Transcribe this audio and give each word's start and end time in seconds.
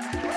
Thank 0.00 0.24
you. 0.24 0.27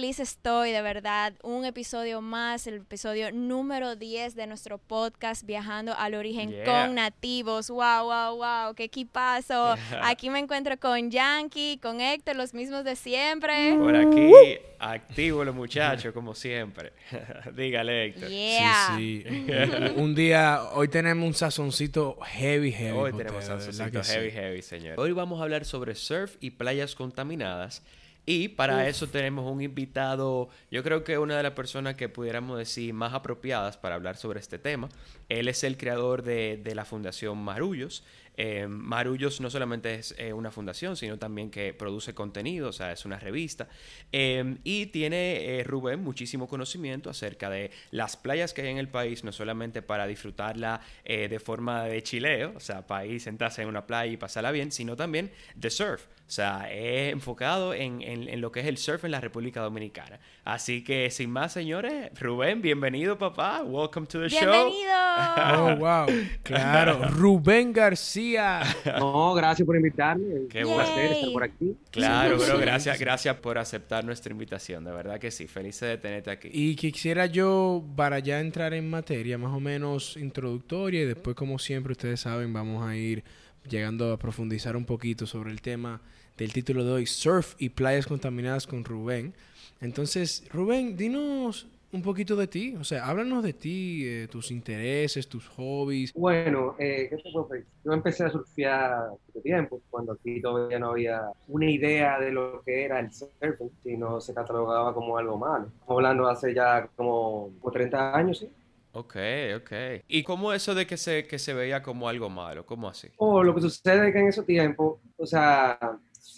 Feliz 0.00 0.18
estoy, 0.18 0.70
de 0.72 0.80
verdad. 0.80 1.34
Un 1.42 1.66
episodio 1.66 2.22
más, 2.22 2.66
el 2.66 2.76
episodio 2.76 3.30
número 3.32 3.96
10 3.96 4.34
de 4.34 4.46
nuestro 4.46 4.78
podcast 4.78 5.44
Viajando 5.44 5.92
al 5.94 6.14
Origen 6.14 6.54
con 6.64 6.94
Nativos. 6.94 7.68
Wow, 7.68 8.04
wow, 8.04 8.36
wow, 8.36 8.74
qué 8.74 8.84
equipazo. 8.84 9.74
Aquí 10.00 10.30
me 10.30 10.38
encuentro 10.38 10.78
con 10.78 11.10
Yankee, 11.10 11.78
con 11.82 12.00
Héctor, 12.00 12.36
los 12.36 12.54
mismos 12.54 12.82
de 12.82 12.96
siempre. 12.96 13.76
Por 13.76 13.94
aquí, 13.94 14.32
activo 14.78 15.44
los 15.44 15.54
muchachos, 15.54 16.14
como 16.14 16.34
siempre. 16.34 16.94
Dígale, 17.54 18.06
Héctor. 18.06 18.28
Sí, 18.30 18.58
sí. 18.96 19.24
un 19.96 20.14
día, 20.14 20.62
hoy 20.72 20.88
tenemos 20.88 21.26
un 21.26 21.34
sazoncito 21.34 22.16
heavy, 22.22 22.72
heavy. 22.72 22.96
Hoy 22.96 23.12
tenemos 23.12 23.46
un 23.50 23.60
sazoncito 23.60 24.02
heavy, 24.02 24.30
heavy, 24.30 24.62
señor. 24.62 24.98
Hoy 24.98 25.12
vamos 25.12 25.40
a 25.40 25.42
hablar 25.42 25.66
sobre 25.66 25.94
surf 25.94 26.36
y 26.40 26.52
playas 26.52 26.94
contaminadas. 26.94 27.82
Y 28.26 28.48
para 28.48 28.86
eso 28.86 29.08
tenemos 29.08 29.50
un 29.50 29.60
invitado, 29.60 30.50
yo 30.70 30.82
creo 30.82 31.02
que 31.04 31.18
una 31.18 31.36
de 31.36 31.42
las 31.42 31.52
personas 31.52 31.96
que 31.96 32.08
pudiéramos 32.08 32.58
decir 32.58 32.92
más 32.92 33.14
apropiadas 33.14 33.76
para 33.76 33.94
hablar 33.94 34.16
sobre 34.16 34.40
este 34.40 34.58
tema. 34.58 34.88
Él 35.28 35.48
es 35.48 35.64
el 35.64 35.76
creador 35.76 36.22
de, 36.22 36.62
la 36.74 36.84
Fundación 36.84 37.38
Marullos. 37.38 38.04
Eh, 38.36 38.66
Marullos 38.66 39.40
no 39.40 39.50
solamente 39.50 39.94
es 39.94 40.14
eh, 40.18 40.32
una 40.32 40.50
fundación, 40.50 40.96
sino 40.96 41.18
también 41.18 41.50
que 41.50 41.74
produce 41.74 42.14
contenido, 42.14 42.68
o 42.68 42.72
sea, 42.72 42.92
es 42.92 43.04
una 43.04 43.18
revista. 43.18 43.68
Eh, 44.12 44.56
y 44.64 44.86
tiene 44.86 45.62
Rubén 45.66 46.02
muchísimo 46.02 46.48
conocimiento 46.48 47.10
acerca 47.10 47.50
de 47.50 47.70
las 47.90 48.16
playas 48.16 48.54
que 48.54 48.62
hay 48.62 48.68
en 48.68 48.78
el 48.78 48.88
país, 48.88 49.24
no 49.24 49.32
solamente 49.32 49.82
para 49.82 50.06
disfrutarla 50.06 50.80
de 51.04 51.40
forma 51.40 51.84
de 51.84 52.02
chileo, 52.02 52.52
o 52.56 52.60
sea, 52.60 52.86
para 52.86 53.06
ir 53.06 53.20
sentarse 53.20 53.62
en 53.62 53.68
una 53.68 53.86
playa 53.86 54.12
y 54.12 54.16
pasarla 54.16 54.52
bien, 54.52 54.72
sino 54.72 54.96
también 54.96 55.30
de 55.54 55.70
surf. 55.70 56.06
O 56.30 56.32
sea, 56.32 56.70
es 56.70 57.12
enfocado 57.12 57.74
en, 57.74 58.02
en, 58.02 58.40
lo 58.40 58.52
que 58.52 58.60
es 58.60 58.66
el 58.66 58.78
surf 58.78 59.04
en 59.04 59.10
la 59.10 59.20
República 59.20 59.62
Dominicana. 59.62 60.20
Así 60.44 60.84
que, 60.84 61.10
sin 61.10 61.28
más, 61.28 61.52
señores, 61.52 62.12
Rubén, 62.20 62.62
bienvenido, 62.62 63.18
papá. 63.18 63.64
Welcome 63.64 64.06
to 64.06 64.20
the 64.20 64.28
show. 64.28 64.48
Bienvenido. 64.48 64.92
oh, 65.56 65.76
wow. 65.76 66.06
Claro. 66.44 67.02
Rubén 67.10 67.72
García. 67.72 68.19
No, 68.98 69.34
gracias 69.34 69.66
por 69.66 69.76
invitarme. 69.76 70.46
Qué 70.48 70.62
placer 70.62 71.12
estar 71.12 71.32
por 71.32 71.42
aquí. 71.42 71.76
Claro, 71.90 72.38
bro. 72.38 72.58
Gracias, 72.58 72.98
gracias 72.98 73.36
por 73.36 73.58
aceptar 73.58 74.04
nuestra 74.04 74.32
invitación. 74.32 74.84
De 74.84 74.92
verdad 74.92 75.18
que 75.18 75.30
sí. 75.30 75.46
Feliz 75.46 75.80
de 75.80 75.98
tenerte 75.98 76.30
aquí. 76.30 76.50
Y 76.52 76.76
quisiera 76.76 77.26
yo, 77.26 77.84
para 77.96 78.18
ya 78.18 78.40
entrar 78.40 78.74
en 78.74 78.88
materia 78.90 79.38
más 79.38 79.52
o 79.52 79.60
menos 79.60 80.16
introductoria, 80.16 81.02
y 81.02 81.06
después, 81.06 81.36
como 81.36 81.58
siempre, 81.58 81.92
ustedes 81.92 82.20
saben, 82.20 82.52
vamos 82.52 82.86
a 82.86 82.96
ir 82.96 83.24
llegando 83.68 84.12
a 84.12 84.18
profundizar 84.18 84.76
un 84.76 84.84
poquito 84.84 85.26
sobre 85.26 85.50
el 85.50 85.60
tema 85.60 86.00
del 86.36 86.52
título 86.52 86.84
de 86.84 86.92
hoy, 86.92 87.06
Surf 87.06 87.54
y 87.58 87.70
Playas 87.70 88.06
Contaminadas 88.06 88.66
con 88.66 88.84
Rubén. 88.84 89.34
Entonces, 89.80 90.44
Rubén, 90.50 90.96
dinos 90.96 91.66
un 91.92 92.02
poquito 92.02 92.36
de 92.36 92.46
ti, 92.46 92.76
o 92.78 92.84
sea, 92.84 93.06
háblanos 93.06 93.42
de 93.42 93.52
ti, 93.52 94.02
eh, 94.04 94.28
tus 94.28 94.50
intereses, 94.50 95.28
tus 95.28 95.48
hobbies. 95.48 96.12
Bueno, 96.14 96.76
eh, 96.78 97.08
¿qué 97.10 97.16
te 97.16 97.30
puedo 97.32 97.48
decir? 97.48 97.66
Yo 97.84 97.92
empecé 97.92 98.24
a 98.24 98.30
surfear 98.30 99.10
hace 99.28 99.40
tiempo, 99.40 99.80
cuando 99.90 100.12
aquí 100.12 100.40
todavía 100.40 100.78
no 100.78 100.90
había 100.90 101.22
una 101.48 101.70
idea 101.70 102.18
de 102.20 102.30
lo 102.30 102.62
que 102.62 102.84
era 102.84 103.00
el 103.00 103.12
surfing, 103.12 103.70
sino 103.82 104.20
se 104.20 104.34
catalogaba 104.34 104.94
como 104.94 105.18
algo 105.18 105.36
malo. 105.36 105.66
Estamos 105.66 105.96
hablando 105.98 106.28
hace 106.28 106.54
ya 106.54 106.88
como, 106.94 107.50
como 107.60 107.72
30 107.72 108.16
años, 108.16 108.38
¿sí? 108.38 108.48
Ok, 108.92 109.16
ok. 109.56 109.72
¿Y 110.08 110.22
cómo 110.24 110.52
eso 110.52 110.74
de 110.74 110.86
que 110.86 110.96
se, 110.96 111.26
que 111.26 111.38
se 111.38 111.54
veía 111.54 111.82
como 111.82 112.08
algo 112.08 112.28
malo? 112.28 112.66
¿Cómo 112.66 112.88
así? 112.88 113.08
Oh, 113.18 113.42
lo 113.42 113.54
que 113.54 113.60
sucede 113.60 114.08
es 114.08 114.12
que 114.12 114.18
en 114.18 114.28
ese 114.28 114.42
tiempo, 114.42 115.00
o 115.16 115.26
sea, 115.26 115.78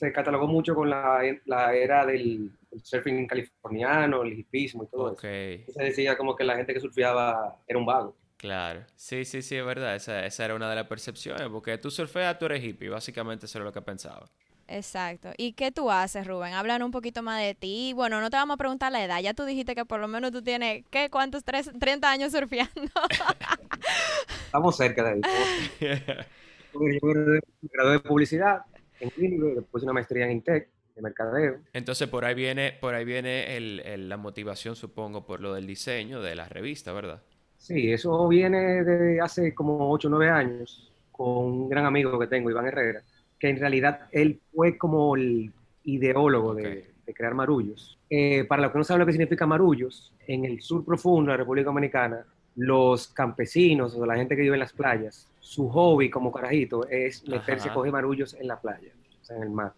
se 0.02 0.12
catalogó 0.12 0.48
mucho 0.48 0.74
con 0.74 0.90
la, 0.90 1.22
la 1.44 1.74
era 1.74 2.04
del, 2.04 2.50
surfing 2.82 3.24
californiano, 3.28 4.22
el 4.22 4.36
hipismo 4.36 4.82
y 4.82 4.86
todo 4.88 5.12
okay. 5.12 5.62
eso. 5.62 5.72
Se 5.74 5.84
decía 5.84 6.16
como 6.16 6.34
que 6.34 6.42
la 6.42 6.56
gente 6.56 6.74
que 6.74 6.80
surfeaba 6.80 7.56
era 7.68 7.78
un 7.78 7.86
vago. 7.86 8.16
Claro, 8.36 8.84
sí, 8.96 9.24
sí, 9.24 9.42
sí, 9.42 9.54
es 9.54 9.64
verdad. 9.64 9.94
Esa, 9.94 10.26
esa 10.26 10.44
era 10.44 10.56
una 10.56 10.68
de 10.68 10.74
las 10.74 10.88
percepciones, 10.88 11.48
porque 11.50 11.78
tú 11.78 11.88
surfeas, 11.92 12.36
tú 12.36 12.46
eres 12.46 12.64
hippie, 12.64 12.88
básicamente 12.88 13.46
eso 13.46 13.58
era 13.58 13.64
lo 13.64 13.72
que 13.72 13.80
pensaba. 13.80 14.28
Exacto. 14.66 15.28
¿Y 15.36 15.52
qué 15.52 15.70
tú 15.70 15.88
haces, 15.88 16.26
Rubén? 16.26 16.54
Hablan 16.54 16.82
un 16.82 16.90
poquito 16.90 17.22
más 17.22 17.40
de 17.40 17.54
ti. 17.54 17.92
Bueno, 17.94 18.20
no 18.20 18.28
te 18.28 18.36
vamos 18.36 18.54
a 18.54 18.58
preguntar 18.58 18.90
la 18.90 19.04
edad. 19.04 19.20
Ya 19.20 19.34
tú 19.34 19.44
dijiste 19.44 19.76
que 19.76 19.84
por 19.84 20.00
lo 20.00 20.08
menos 20.08 20.32
tú 20.32 20.42
tienes, 20.42 20.84
¿qué? 20.90 21.10
¿Cuántos? 21.10 21.44
Tres, 21.44 21.70
30 21.78 22.10
años 22.10 22.32
surfeando. 22.32 22.72
Estamos 24.46 24.76
cerca 24.76 25.04
de 25.04 25.10
ahí. 25.10 25.20
Yo 26.72 26.80
me 26.80 27.40
gradué 27.70 27.92
de 27.92 28.00
publicidad 28.00 28.64
en 29.02 29.10
Clínico, 29.10 29.46
después 29.46 29.82
una 29.82 29.92
maestría 29.92 30.24
en 30.26 30.32
Intec 30.32 30.68
de 30.94 31.02
mercadeo. 31.02 31.56
Entonces 31.72 32.08
por 32.08 32.24
ahí 32.24 32.34
viene, 32.34 32.76
por 32.80 32.94
ahí 32.94 33.04
viene 33.04 33.56
el, 33.56 34.08
la 34.08 34.16
motivación, 34.16 34.76
supongo, 34.76 35.26
por 35.26 35.40
lo 35.40 35.54
del 35.54 35.66
diseño 35.66 36.22
de 36.22 36.34
la 36.34 36.48
revista, 36.48 36.92
¿verdad? 36.92 37.22
Sí, 37.58 37.92
eso 37.92 38.28
viene 38.28 38.84
de 38.84 39.20
hace 39.20 39.54
como 39.54 39.90
8 39.90 40.08
o 40.08 40.10
9 40.10 40.30
años 40.30 40.92
con 41.10 41.44
un 41.44 41.68
gran 41.68 41.84
amigo 41.84 42.18
que 42.18 42.26
tengo, 42.26 42.50
Iván 42.50 42.66
Herrera, 42.66 43.02
que 43.38 43.48
en 43.48 43.58
realidad 43.58 44.06
él 44.10 44.40
fue 44.54 44.78
como 44.78 45.16
el 45.16 45.52
ideólogo 45.84 46.54
de, 46.54 46.90
crear 47.14 47.34
marullos. 47.34 47.98
Eh, 48.08 48.44
para 48.44 48.62
los 48.62 48.72
que 48.72 48.78
no 48.78 48.84
saben 48.84 49.00
lo 49.00 49.06
que 49.06 49.12
significa 49.12 49.46
marullos, 49.46 50.12
en 50.26 50.46
el 50.46 50.62
sur 50.62 50.84
profundo 50.84 51.30
de 51.30 51.34
la 51.34 51.42
República 51.42 51.66
Dominicana, 51.66 52.24
los 52.56 53.08
campesinos 53.08 53.94
o 53.94 54.06
la 54.06 54.16
gente 54.16 54.34
que 54.34 54.42
vive 54.42 54.54
en 54.54 54.60
las 54.60 54.72
playas, 54.72 55.28
su 55.42 55.68
hobby 55.68 56.08
como 56.08 56.30
carajito 56.30 56.86
es 56.88 57.26
meterse 57.28 57.68
a 57.68 57.74
coger 57.74 57.92
marullos 57.92 58.32
en 58.34 58.46
la 58.46 58.60
playa, 58.60 58.92
o 59.20 59.24
sea, 59.24 59.36
en 59.36 59.42
el 59.42 59.50
mar. 59.50 59.74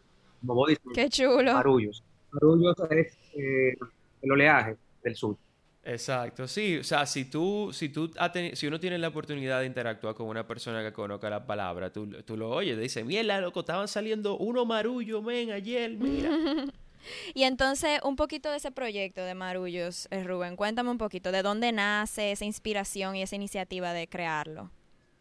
Qué 0.94 1.08
chulo. 1.08 1.54
Marullos. 1.54 2.04
Marullos 2.30 2.76
es 2.90 3.16
eh, 3.34 3.74
el 4.20 4.32
oleaje 4.32 4.76
del 5.02 5.16
sur. 5.16 5.36
Exacto, 5.82 6.46
sí, 6.46 6.78
o 6.78 6.84
sea, 6.84 7.04
si 7.04 7.26
tú, 7.26 7.70
si 7.72 7.90
tú 7.90 8.10
si 8.54 8.66
uno 8.66 8.80
tiene 8.80 8.98
la 8.98 9.08
oportunidad 9.08 9.60
de 9.60 9.66
interactuar 9.66 10.14
con 10.14 10.28
una 10.28 10.46
persona 10.46 10.82
que 10.82 10.92
conozca 10.92 11.28
la 11.28 11.46
palabra, 11.46 11.92
tú, 11.92 12.06
tú 12.22 12.36
lo 12.36 12.50
oyes, 12.50 12.78
dice, 12.78 13.04
mierda, 13.04 13.40
loco, 13.40 13.60
estaban 13.60 13.88
saliendo 13.88 14.38
uno 14.38 14.64
marullo, 14.64 15.20
men, 15.20 15.50
ayer, 15.50 15.90
mira. 15.90 16.30
y 17.34 17.42
entonces, 17.42 18.00
un 18.02 18.16
poquito 18.16 18.50
de 18.50 18.58
ese 18.58 18.70
proyecto 18.70 19.22
de 19.22 19.34
Marullos, 19.34 20.08
eh, 20.10 20.24
Rubén, 20.24 20.56
cuéntame 20.56 20.90
un 20.90 20.98
poquito, 20.98 21.32
¿de 21.32 21.42
dónde 21.42 21.72
nace 21.72 22.32
esa 22.32 22.46
inspiración 22.46 23.16
y 23.16 23.22
esa 23.22 23.36
iniciativa 23.36 23.92
de 23.92 24.08
crearlo? 24.08 24.70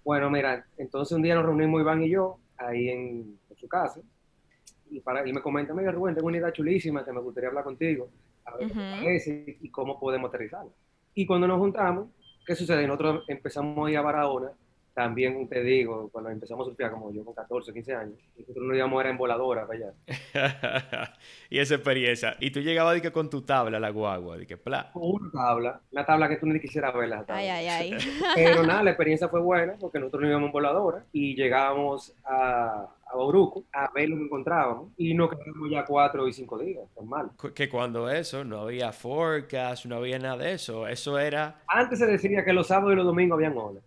Bueno, 0.04 0.30
mira, 0.30 0.66
entonces 0.78 1.16
un 1.16 1.22
día 1.22 1.36
nos 1.36 1.46
reunimos 1.46 1.82
Iván 1.82 2.04
y 2.04 2.10
yo 2.10 2.38
ahí 2.58 2.90
en, 2.90 3.40
su 3.56 3.68
casa 3.68 4.02
y, 4.90 5.00
para, 5.00 5.28
y 5.28 5.32
me 5.32 5.42
comenta, 5.42 5.74
mira 5.74 5.92
Rubén, 5.92 6.16
tengo 6.16 6.28
una 6.28 6.38
idea 6.38 6.52
chulísima 6.52 7.06
que 7.06 7.14
me 7.14 7.22
gustaría 7.22 7.48
hablar 7.48 7.64
contigo 7.64 8.10
a 8.46 8.58
ver 8.58 8.68
qué 8.68 8.74
parece 8.74 9.58
y 9.62 9.70
cómo 9.70 9.98
podemos 9.98 10.28
aterrizarla. 10.28 10.72
Y 11.14 11.26
cuando 11.26 11.48
nos 11.48 11.60
juntamos, 11.60 12.10
¿qué 12.46 12.56
sucede? 12.56 12.86
Nosotros 12.86 13.24
empezamos 13.28 13.88
a 13.88 13.92
ir 13.92 13.98
a 13.98 14.02
Barahona, 14.02 14.52
también 14.94 15.48
te 15.50 15.64
digo, 15.64 16.10
cuando 16.12 16.30
empezamos 16.30 16.68
a 16.68 16.70
surfear, 16.70 16.92
como 16.92 17.12
yo 17.12 17.26
con 17.26 17.34
14, 17.34 17.74
15 17.74 17.96
años, 17.96 18.20
nosotros 18.38 18.66
nos 18.66 18.78
íbamos 18.78 19.02
era 19.02 19.10
en 19.10 19.18
voladora 19.18 19.66
para 19.66 19.80
allá. 19.80 21.14
y 21.50 21.60
esa 21.60 21.76
experiencia. 21.76 22.38
Y 22.40 22.52
tú 22.52 22.60
llegabas 22.60 23.02
que 23.02 23.12
con 23.12 23.30
tu 23.30 23.42
tabla, 23.42 23.80
la 23.80 23.90
guagua, 23.90 24.38
de 24.38 24.46
que 24.46 24.58
pla. 24.58 24.92
Con 24.94 25.04
una 25.04 25.32
tabla, 25.32 25.82
una 25.92 26.06
tabla 26.06 26.30
que 26.30 26.38
tú 26.38 26.46
ni 26.46 26.60
quisieras 26.60 26.94
verla. 26.94 27.26
Ay, 27.28 27.48
ay, 27.48 27.68
ay. 27.68 27.98
Pero 28.36 28.64
nada, 28.64 28.84
la 28.84 28.90
experiencia 28.92 29.28
fue 29.30 29.42
buena 29.42 29.74
porque 29.80 30.00
nosotros 30.00 30.22
nos 30.22 30.30
íbamos 30.30 30.48
en 30.48 30.54
voladora 30.54 31.06
y 31.12 31.36
llegábamos 31.36 32.14
a, 32.24 32.88
a 33.08 33.16
Bauruco 33.16 33.64
a 33.74 33.92
ver 33.94 34.10
lo 34.10 34.18
que 34.18 34.24
encontrábamos 34.24 34.92
y 34.98 35.14
nos 35.16 35.32
quedamos 35.32 35.70
ya 35.72 35.86
cuatro 35.86 36.28
y 36.28 36.34
cinco 36.34 36.60
días, 36.60 36.84
normal. 36.96 37.32
Que 37.56 37.68
cuando 37.68 38.10
eso, 38.10 38.44
no 38.44 38.62
había 38.62 38.92
forecast, 38.92 39.86
no 39.86 39.96
había 39.96 40.20
nada 40.20 40.38
de 40.38 40.54
eso, 40.54 40.88
eso 40.88 41.18
era... 41.18 41.62
Antes 41.68 42.00
se 42.00 42.06
decía 42.06 42.46
que 42.46 42.54
los 42.54 42.68
sábados 42.68 42.94
y 42.94 42.96
los 42.96 43.06
domingos 43.06 43.38
habían 43.38 43.58
olas. 43.58 43.84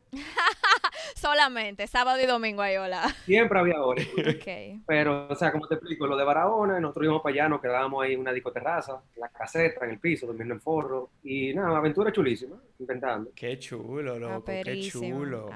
Solamente, 1.16 1.86
sábado 1.86 2.20
y 2.20 2.26
domingo 2.26 2.60
hay 2.60 2.76
ola. 2.76 3.08
Siempre 3.24 3.58
había 3.58 3.82
olas. 3.82 4.06
Pero, 4.86 5.28
o 5.28 5.34
sea, 5.34 5.50
como 5.50 5.66
te 5.66 5.76
explico, 5.76 6.06
lo 6.06 6.14
de 6.14 6.22
Barahona, 6.24 6.78
nosotros 6.78 7.04
íbamos 7.04 7.22
para 7.22 7.32
allá, 7.32 7.48
nos 7.48 7.62
quedábamos 7.62 8.04
ahí 8.04 8.12
en 8.12 8.20
una 8.20 8.32
discoterraza, 8.34 9.00
en 9.14 9.20
la 9.22 9.30
caseta, 9.30 9.86
en 9.86 9.92
el 9.92 9.98
piso, 9.98 10.26
durmiendo 10.26 10.52
en 10.52 10.60
forro. 10.60 11.08
Y 11.24 11.54
nada, 11.54 11.78
aventura 11.78 12.12
chulísima, 12.12 12.56
intentando. 12.78 13.30
Qué 13.34 13.58
chulo, 13.58 14.18
loco, 14.18 14.44
qué 14.44 14.88
chulo. 14.90 15.48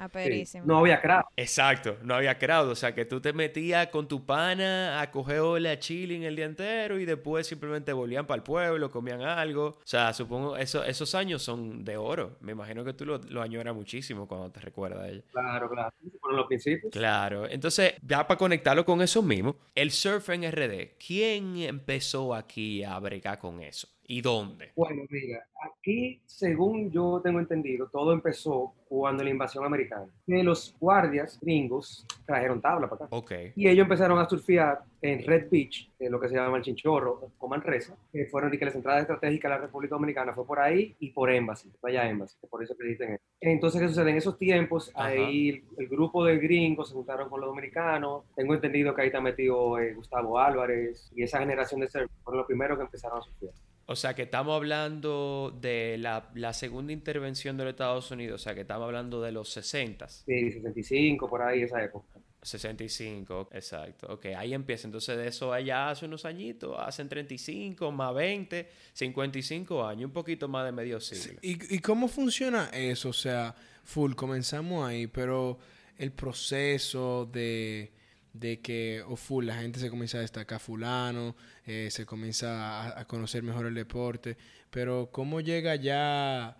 no 0.65 0.79
había 0.79 0.99
crowd. 0.99 1.25
Exacto, 1.37 1.97
no 2.01 2.15
había 2.15 2.39
crowd, 2.39 2.69
o 2.69 2.75
sea, 2.75 2.95
que 2.95 3.05
tú 3.05 3.21
te 3.21 3.31
metías 3.31 3.87
con 3.87 4.07
tu 4.07 4.25
pana 4.25 4.99
a 4.99 5.11
coger 5.11 5.41
ola, 5.41 5.77
chilling 5.77 6.23
el 6.23 6.35
día 6.35 6.45
entero 6.45 6.97
y 6.97 7.05
después 7.05 7.45
simplemente 7.45 7.93
volvían 7.93 8.25
para 8.25 8.37
el 8.37 8.43
pueblo, 8.43 8.89
comían 8.89 9.21
algo. 9.21 9.65
O 9.67 9.81
sea, 9.83 10.11
supongo, 10.13 10.57
eso, 10.57 10.83
esos 10.83 11.13
años 11.13 11.43
son 11.43 11.85
de 11.85 11.97
oro. 11.97 12.37
Me 12.41 12.53
imagino 12.53 12.83
que 12.83 12.93
tú 12.93 13.05
lo, 13.05 13.19
lo 13.29 13.43
añoras 13.43 13.75
muchísimo 13.75 14.27
cuando 14.27 14.49
te 14.49 14.59
recuerdas 14.59 15.03
de 15.03 15.11
ella. 15.11 15.21
Claro 15.31 15.50
Claro, 15.51 15.69
claro. 15.69 15.93
Los 16.31 16.47
principios. 16.47 16.91
Claro. 16.91 17.45
Entonces, 17.49 17.95
ya 18.01 18.25
para 18.25 18.37
conectarlo 18.37 18.85
con 18.85 19.01
eso 19.01 19.21
mismo, 19.21 19.57
el 19.75 19.91
surf 19.91 20.29
en 20.29 20.43
RD, 20.45 20.95
¿quién 21.05 21.57
empezó 21.57 22.33
aquí 22.33 22.83
a 22.83 22.97
bregar 22.99 23.37
con 23.37 23.61
eso? 23.61 23.89
¿Y 24.11 24.19
dónde? 24.19 24.73
Bueno, 24.75 25.03
mira, 25.09 25.47
aquí, 25.63 26.19
según 26.25 26.91
yo 26.91 27.21
tengo 27.23 27.39
entendido, 27.39 27.87
todo 27.87 28.11
empezó 28.11 28.73
cuando 28.89 29.23
la 29.23 29.29
invasión 29.29 29.63
americana. 29.63 30.05
Que 30.27 30.43
los 30.43 30.75
guardias 30.81 31.39
gringos 31.41 32.05
trajeron 32.25 32.59
tabla 32.59 32.89
para 32.89 33.05
acá. 33.05 33.15
Ok. 33.15 33.31
Y 33.55 33.69
ellos 33.69 33.83
empezaron 33.83 34.19
a 34.19 34.27
surfear 34.27 34.81
en 35.01 35.25
Red 35.25 35.47
Beach, 35.49 35.89
es 35.97 36.11
lo 36.11 36.19
que 36.19 36.27
se 36.27 36.35
llama 36.35 36.57
el 36.57 36.63
Chinchorro, 36.63 37.31
o 37.39 37.47
Manresa, 37.47 37.95
que 38.11 38.25
fueron 38.25 38.51
que 38.51 38.65
las 38.65 38.75
entradas 38.75 39.03
estratégicas 39.03 39.49
de 39.49 39.55
la 39.55 39.61
República 39.61 39.95
Dominicana 39.95 40.33
fue 40.33 40.45
por 40.45 40.59
ahí 40.59 40.93
y 40.99 41.11
por 41.11 41.31
Embassy, 41.31 41.71
vaya 41.81 42.09
Embassy, 42.09 42.35
por 42.49 42.61
eso 42.61 42.75
que 42.77 42.87
dicen 42.87 43.13
eso. 43.13 43.23
Entonces, 43.39 43.79
¿qué 43.79 43.87
sucede? 43.87 44.11
En 44.11 44.17
esos 44.17 44.37
tiempos, 44.37 44.91
ahí 44.93 45.49
el, 45.49 45.63
el, 45.77 45.87
grupo 45.87 46.25
de 46.25 46.37
gringos 46.37 46.89
se 46.89 46.95
juntaron 46.95 47.29
con 47.29 47.39
los 47.39 47.49
dominicanos. 47.49 48.25
Tengo 48.35 48.53
entendido 48.55 48.93
que 48.93 49.03
ahí 49.03 49.07
está 49.07 49.21
metido 49.21 49.79
eh, 49.79 49.93
Gustavo 49.93 50.37
Álvarez 50.37 51.09
y 51.15 51.23
esa 51.23 51.39
generación 51.39 51.79
de 51.79 51.87
surf 51.87 52.11
fueron 52.25 52.39
los 52.39 52.47
primeros 52.47 52.77
que 52.77 52.83
empezaron 52.83 53.19
a 53.19 53.21
surfear. 53.21 53.53
O 53.91 53.95
sea, 53.95 54.13
que 54.13 54.23
estamos 54.23 54.55
hablando 54.55 55.57
de 55.59 55.97
la, 55.97 56.29
la, 56.35 56.53
segunda 56.53 56.93
intervención 56.93 57.57
de 57.57 57.65
los 57.65 57.71
Estados 57.71 58.09
Unidos, 58.11 58.41
o 58.41 58.43
sea, 58.43 58.55
que 58.55 58.61
estamos 58.61 58.85
hablando 58.85 59.21
de 59.21 59.31
los 59.31 59.49
60. 59.49 60.07
Sí, 60.07 60.51
65, 60.51 61.29
por 61.29 61.41
ahí, 61.41 61.63
esa 61.63 61.83
época. 61.83 62.07
65, 62.41 63.49
exacto. 63.51 64.07
Ok, 64.13 64.27
ahí 64.37 64.53
empieza. 64.53 64.87
Entonces, 64.87 65.17
de 65.17 65.27
eso 65.27 65.53
allá 65.53 65.89
hace 65.89 66.05
unos 66.05 66.25
añitos, 66.25 66.75
hacen 66.79 67.09
35, 67.09 67.91
más 67.91 68.15
20, 68.15 68.67
55 68.93 69.85
años, 69.85 70.05
un 70.05 70.13
poquito 70.13 70.47
más 70.47 70.65
de 70.65 70.71
medio 70.71 70.99
siglo. 70.99 71.39
¿Y, 71.41 71.75
¿Y 71.75 71.79
cómo 71.79 72.07
funciona 72.07 72.69
eso? 72.73 73.09
O 73.09 73.13
sea, 73.13 73.53
full, 73.83 74.13
comenzamos 74.13 74.87
ahí, 74.87 75.07
pero 75.07 75.59
el 75.97 76.11
proceso 76.13 77.29
de 77.31 77.91
de 78.33 78.61
que, 78.61 79.03
o 79.07 79.15
full, 79.15 79.45
la 79.45 79.55
gente 79.55 79.79
se 79.79 79.89
comienza 79.89 80.17
a 80.17 80.21
destacar 80.21 80.59
fulano, 80.59 81.35
eh, 81.65 81.89
se 81.91 82.05
comienza 82.05 82.97
a, 82.99 83.05
conocer 83.05 83.43
mejor 83.43 83.65
el 83.65 83.75
deporte, 83.75 84.37
pero 84.69 85.09
¿cómo 85.11 85.41
llega 85.41 85.75
ya? 85.75 86.57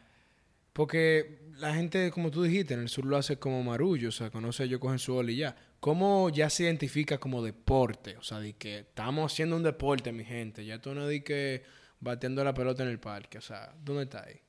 Porque 0.73 1.39
la 1.57 1.73
gente, 1.73 2.11
como 2.11 2.31
tú 2.31 2.43
dijiste, 2.43 2.73
en 2.73 2.81
el 2.81 2.89
sur 2.89 3.05
lo 3.05 3.17
hace 3.17 3.37
como 3.37 3.63
marullo, 3.63 4.09
o 4.09 4.11
sea, 4.11 4.29
conoce, 4.29 4.65
ellos 4.65 4.79
cogen 4.79 4.99
su 4.99 5.15
ola 5.15 5.31
y 5.31 5.37
ya. 5.37 5.55
¿Cómo 5.79 6.29
ya 6.29 6.49
se 6.49 6.63
identifica 6.63 7.17
como 7.17 7.43
deporte? 7.43 8.17
O 8.17 8.23
sea, 8.23 8.39
de 8.39 8.53
que 8.53 8.79
estamos 8.79 9.31
haciendo 9.31 9.55
un 9.55 9.63
deporte, 9.63 10.11
mi 10.11 10.23
gente, 10.23 10.65
ya 10.65 10.79
tú 10.79 10.93
no 10.93 11.07
di 11.07 11.21
que 11.21 11.63
bateando 11.99 12.43
la 12.43 12.53
pelota 12.53 12.83
en 12.83 12.89
el 12.89 12.99
parque, 12.99 13.37
o 13.37 13.41
sea, 13.41 13.73
¿dónde 13.83 14.03
está 14.03 14.23
ahí? 14.25 14.39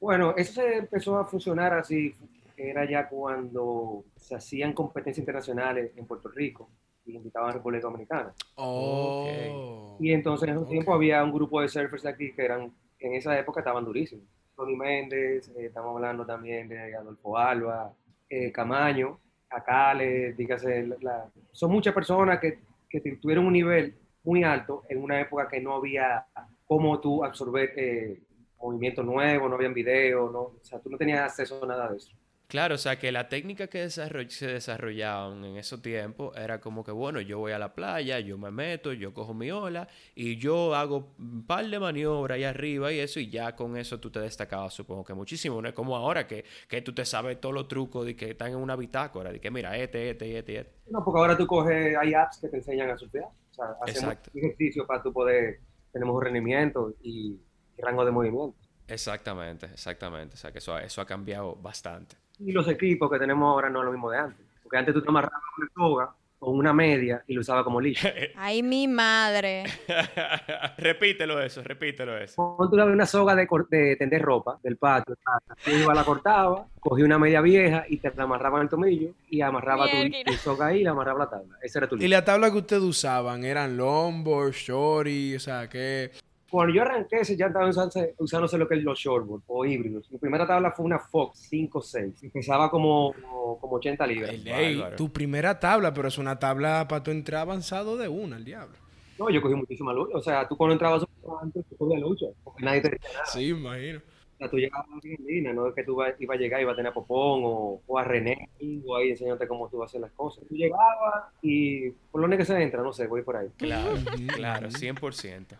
Bueno, 0.00 0.34
eso 0.36 0.54
se 0.54 0.76
empezó 0.76 1.18
a 1.18 1.24
funcionar 1.24 1.72
así, 1.74 2.14
era 2.56 2.88
ya 2.88 3.08
cuando 3.08 4.04
se 4.16 4.34
hacían 4.34 4.72
competencias 4.72 5.22
internacionales 5.22 5.92
en 5.96 6.06
Puerto 6.06 6.28
Rico 6.28 6.70
y 7.04 7.16
invitaban 7.16 7.50
a 7.50 7.52
República 7.54 7.86
Dominicana. 7.86 8.32
Oh. 8.56 9.26
Okay. 9.26 10.08
Y 10.08 10.12
entonces 10.12 10.48
en 10.48 10.54
ese 10.54 10.64
okay. 10.64 10.72
tiempo 10.72 10.94
había 10.94 11.22
un 11.22 11.32
grupo 11.32 11.60
de 11.60 11.68
surfers 11.68 12.06
aquí 12.06 12.32
que 12.32 12.44
eran, 12.44 12.72
en 12.98 13.14
esa 13.14 13.38
época 13.38 13.60
estaban 13.60 13.84
durísimos. 13.84 14.24
Tony 14.56 14.76
Méndez, 14.76 15.48
eh, 15.56 15.66
estamos 15.66 15.96
hablando 15.96 16.24
también 16.24 16.68
de 16.68 16.94
Adolfo 16.94 17.36
Alba, 17.36 17.92
eh, 18.28 18.52
Camaño, 18.52 19.18
Acale, 19.50 20.32
dígase, 20.32 20.86
la, 20.86 20.96
la, 21.00 21.30
son 21.52 21.70
muchas 21.70 21.94
personas 21.94 22.40
que, 22.40 22.58
que 22.88 23.00
tuvieron 23.16 23.46
un 23.46 23.52
nivel 23.52 23.94
muy 24.24 24.42
alto 24.42 24.82
en 24.88 25.02
una 25.02 25.20
época 25.20 25.48
que 25.48 25.60
no 25.60 25.74
había 25.74 26.26
cómo 26.66 26.98
tú 27.00 27.24
absorber 27.24 27.72
eh, 27.76 28.20
movimiento 28.60 29.02
nuevo, 29.02 29.48
no 29.48 29.56
había 29.56 29.68
video, 29.68 30.30
no, 30.30 30.40
o 30.40 30.60
sea, 30.62 30.80
tú 30.80 30.90
no 30.90 30.96
tenías 30.96 31.20
acceso 31.20 31.62
a 31.62 31.66
nada 31.66 31.90
de 31.90 31.98
eso. 31.98 32.12
Claro, 32.54 32.76
o 32.76 32.78
sea 32.78 33.00
que 33.00 33.10
la 33.10 33.28
técnica 33.28 33.66
que 33.66 33.80
desarroll 33.80 34.30
se 34.30 34.46
desarrollaban 34.46 35.44
en 35.44 35.56
esos 35.56 35.82
tiempos 35.82 36.36
era 36.36 36.60
como 36.60 36.84
que, 36.84 36.92
bueno, 36.92 37.20
yo 37.20 37.40
voy 37.40 37.50
a 37.50 37.58
la 37.58 37.74
playa, 37.74 38.20
yo 38.20 38.38
me 38.38 38.52
meto, 38.52 38.92
yo 38.92 39.12
cojo 39.12 39.34
mi 39.34 39.50
ola 39.50 39.88
y 40.14 40.36
yo 40.36 40.72
hago 40.72 41.16
un 41.18 41.44
par 41.48 41.66
de 41.66 41.80
maniobras 41.80 42.36
ahí 42.36 42.44
arriba 42.44 42.92
y 42.92 43.00
eso, 43.00 43.18
y 43.18 43.28
ya 43.28 43.56
con 43.56 43.76
eso 43.76 43.98
tú 43.98 44.08
te 44.08 44.20
destacabas, 44.20 44.72
supongo 44.72 45.02
que 45.02 45.14
muchísimo. 45.14 45.60
No 45.60 45.66
es 45.66 45.74
como 45.74 45.96
ahora 45.96 46.28
que, 46.28 46.44
que 46.68 46.80
tú 46.80 46.94
te 46.94 47.04
sabes 47.04 47.40
todos 47.40 47.56
los 47.56 47.66
trucos 47.66 48.06
de 48.06 48.14
que 48.14 48.30
están 48.30 48.52
en 48.52 48.58
una 48.58 48.76
bitácora, 48.76 49.32
de 49.32 49.40
que 49.40 49.50
mira, 49.50 49.76
este, 49.76 50.10
este, 50.10 50.38
este, 50.38 50.58
este. 50.60 50.72
No, 50.90 51.04
porque 51.04 51.18
ahora 51.18 51.36
tú 51.36 51.48
coges, 51.48 51.96
hay 51.96 52.14
apps 52.14 52.38
que 52.38 52.46
te 52.50 52.58
enseñan 52.58 52.88
a 52.88 52.96
surfear. 52.96 53.24
O 53.24 53.52
sea, 53.52 53.64
hacemos 53.82 54.14
ejercicio 54.32 54.86
para 54.86 55.02
tú 55.02 55.12
poder 55.12 55.58
tener 55.92 56.06
mejor 56.06 56.22
rendimiento 56.22 56.94
y, 57.02 57.36
y 57.76 57.82
rango 57.82 58.04
de 58.04 58.12
movimiento. 58.12 58.56
Exactamente, 58.86 59.66
exactamente. 59.66 60.34
O 60.34 60.36
sea 60.36 60.52
que 60.52 60.58
eso, 60.58 60.78
eso 60.78 61.00
ha 61.00 61.04
cambiado 61.04 61.56
bastante. 61.56 62.22
Y 62.38 62.52
los 62.52 62.66
equipos 62.68 63.10
que 63.10 63.18
tenemos 63.18 63.46
ahora 63.46 63.70
no 63.70 63.80
es 63.80 63.84
lo 63.86 63.92
mismo 63.92 64.10
de 64.10 64.18
antes. 64.18 64.46
Porque 64.62 64.76
antes 64.76 64.94
tú 64.94 65.02
te 65.02 65.08
amarrabas 65.08 65.42
una 65.58 65.68
soga 65.74 66.14
o 66.44 66.50
una 66.50 66.72
media 66.72 67.22
y 67.26 67.34
lo 67.34 67.40
usabas 67.40 67.64
como 67.64 67.80
licho. 67.80 68.06
Ay, 68.36 68.62
mi 68.62 68.86
madre. 68.86 69.64
repítelo 70.78 71.40
eso, 71.40 71.62
repítelo 71.62 72.18
eso. 72.18 72.34
Cuando 72.56 72.76
tú 72.76 72.82
una 72.82 73.06
soga 73.06 73.34
de, 73.34 73.48
de, 73.70 73.96
tender 73.96 74.22
ropa 74.22 74.58
del 74.62 74.76
patio, 74.76 75.16
tú 75.64 75.70
iba, 75.70 75.94
la 75.94 76.04
cortaba, 76.04 76.66
cogía 76.80 77.04
una 77.04 77.18
media 77.18 77.40
vieja 77.40 77.84
y 77.88 77.96
te 77.96 78.12
la 78.14 78.24
amarraba 78.24 78.58
en 78.58 78.64
el 78.64 78.68
tomillo 78.68 79.10
y 79.30 79.40
amarraba 79.40 79.86
tu, 79.90 79.96
tu, 80.24 80.32
soga 80.34 80.66
ahí 80.66 80.80
y 80.80 80.84
la 80.84 80.90
amarraba 80.90 81.20
la 81.20 81.30
tabla. 81.30 81.56
Ese 81.62 81.78
era 81.78 81.88
tu. 81.88 81.96
¿Y 81.96 82.08
la 82.08 82.24
tabla 82.24 82.50
que 82.50 82.58
ustedes 82.58 82.82
usaban 82.82 83.44
eran 83.44 83.76
longboard, 83.76 84.52
shorty, 84.52 85.36
o 85.36 85.40
sea, 85.40 85.68
que 85.68 86.10
cuando 86.54 86.72
yo 86.72 86.82
arranqué, 86.82 87.16
ya 87.36 87.46
estaban 87.46 87.70
usándose, 87.70 88.14
usándose 88.18 88.56
lo 88.58 88.68
que 88.68 88.76
es 88.76 88.84
los 88.84 88.96
shortboard 88.96 89.42
o 89.48 89.64
híbridos. 89.64 90.08
Mi 90.12 90.18
primera 90.18 90.46
tabla 90.46 90.70
fue 90.70 90.86
una 90.86 91.00
Fox 91.00 91.50
5.6. 91.50 92.30
Pesaba 92.30 92.70
como, 92.70 93.12
como, 93.12 93.58
como 93.58 93.74
80 93.74 94.06
libras. 94.06 94.30
Hey, 94.30 94.44
hey, 94.46 94.84
tu 94.96 95.12
primera 95.12 95.58
tabla, 95.58 95.92
pero 95.92 96.06
es 96.06 96.16
una 96.16 96.38
tabla 96.38 96.86
para 96.86 97.02
tu 97.02 97.10
entrar 97.10 97.40
avanzado 97.40 97.96
de 97.96 98.06
una, 98.06 98.36
el 98.36 98.44
diablo. 98.44 98.76
No, 99.18 99.30
yo 99.30 99.42
cogí 99.42 99.56
muchísima 99.56 99.92
lucha. 99.92 100.16
O 100.16 100.22
sea, 100.22 100.46
tú 100.46 100.56
cuando 100.56 100.74
entrabas 100.74 101.04
antes, 101.42 101.64
tú 101.68 101.76
cogías 101.76 102.00
lucha. 102.00 102.26
Porque 102.44 102.64
nadie 102.64 102.82
te 102.82 102.90
decía 102.90 103.10
nada. 103.12 103.26
Sí, 103.26 103.48
imagino. 103.48 104.00
Sea, 104.44 104.50
tú 104.50 104.58
llegabas 104.58 104.86
a 104.90 104.96
Argentina, 104.96 105.52
no 105.52 105.68
es 105.68 105.74
que 105.74 105.84
tú 105.84 106.00
ibas 106.18 106.36
a 106.36 106.40
llegar 106.40 106.60
y 106.60 106.62
ibas 106.62 106.74
a 106.74 106.76
tener 106.76 106.90
a 106.90 106.94
Popón 106.94 107.42
o, 107.44 107.82
o, 107.86 107.98
a 107.98 108.04
René 108.04 108.48
o 108.86 108.96
ahí 108.96 109.10
enseñándote 109.10 109.48
cómo 109.48 109.68
tú 109.68 109.78
vas 109.78 109.88
a 109.88 109.90
hacer 109.90 110.00
las 110.00 110.12
cosas. 110.12 110.44
Tú 110.48 110.54
llegabas 110.54 111.32
y 111.42 111.90
por 112.10 112.20
lo 112.20 112.26
único 112.26 112.38
que 112.38 112.44
se 112.44 112.62
entra, 112.62 112.82
no 112.82 112.92
sé, 112.92 113.06
voy 113.06 113.22
por 113.22 113.36
ahí. 113.36 113.48
Claro, 113.56 113.94
claro, 114.34 114.68
100%. 114.68 115.58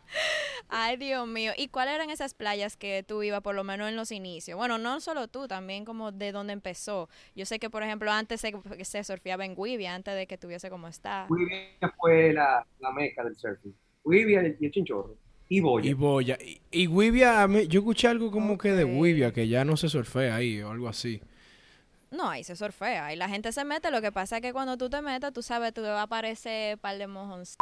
Ay, 0.69 0.97
Dios 0.97 1.27
mío. 1.27 1.53
¿Y 1.57 1.69
cuáles 1.69 1.95
eran 1.95 2.11
esas 2.11 2.35
playas 2.35 2.77
que 2.77 3.05
tú 3.07 3.23
ibas, 3.23 3.43
por 3.43 3.55
lo 3.55 3.65
menos 3.65 3.89
en 3.89 3.97
los 3.97 4.11
inicios? 4.13 4.57
Bueno, 4.57 4.79
no 4.79 5.01
solo 5.01 5.29
tú, 5.29 5.47
también 5.47 5.85
como 5.85 6.13
de 6.13 6.33
dónde 6.33 6.53
empezó. 6.53 7.09
Yo 7.35 7.47
sé 7.47 7.59
que, 7.59 7.71
por 7.71 7.83
ejemplo, 7.83 8.11
antes 8.11 8.41
se, 8.41 8.53
se 8.83 9.05
surfeaba 9.05 9.45
en 9.45 9.55
Guivia, 9.55 9.95
antes 9.95 10.15
de 10.15 10.27
que 10.27 10.39
tuviese 10.39 10.71
como 10.71 10.89
está. 10.89 11.27
Guivia 11.29 11.93
fue 11.99 12.33
la, 12.33 12.67
la 12.81 12.93
meca 12.93 13.23
del 13.25 13.37
surfing. 13.37 13.75
Guivia 14.05 14.43
y 14.58 14.67
el 14.67 14.70
chinchorro. 14.70 15.17
Y 15.48 15.60
Boya. 15.60 15.91
Y 15.91 15.94
Boya. 15.94 16.39
Y, 16.41 16.60
y 16.70 16.86
Guivia, 16.86 17.46
yo 17.69 17.81
escuché 17.81 18.08
algo 18.08 18.31
como 18.31 18.55
okay. 18.55 18.72
que 18.72 18.77
de 18.77 18.84
Guivia, 18.84 19.32
que 19.32 19.48
ya 19.48 19.65
no 19.65 19.77
se 19.77 19.89
surfea 19.89 20.36
ahí 20.36 20.60
o 20.63 20.70
algo 20.70 20.89
así. 20.89 21.20
No, 22.10 22.31
ahí 22.31 22.44
se 22.44 22.56
surfea. 22.56 23.13
Y 23.13 23.17
la 23.17 23.29
gente 23.29 23.53
se 23.53 23.65
mete. 23.65 23.91
Lo 23.91 24.01
que 24.01 24.13
pasa 24.13 24.36
es 24.36 24.43
que 24.43 24.53
cuando 24.53 24.77
tú 24.79 24.89
te 24.89 25.03
metes, 25.03 25.32
tú 25.32 25.43
sabes, 25.43 25.74
tú 25.74 25.82
te 25.82 25.89
va 25.89 26.01
a 26.01 26.05
aparecer 26.05 26.79
par 26.79 26.96
de 26.96 27.06
mojones. 27.06 27.56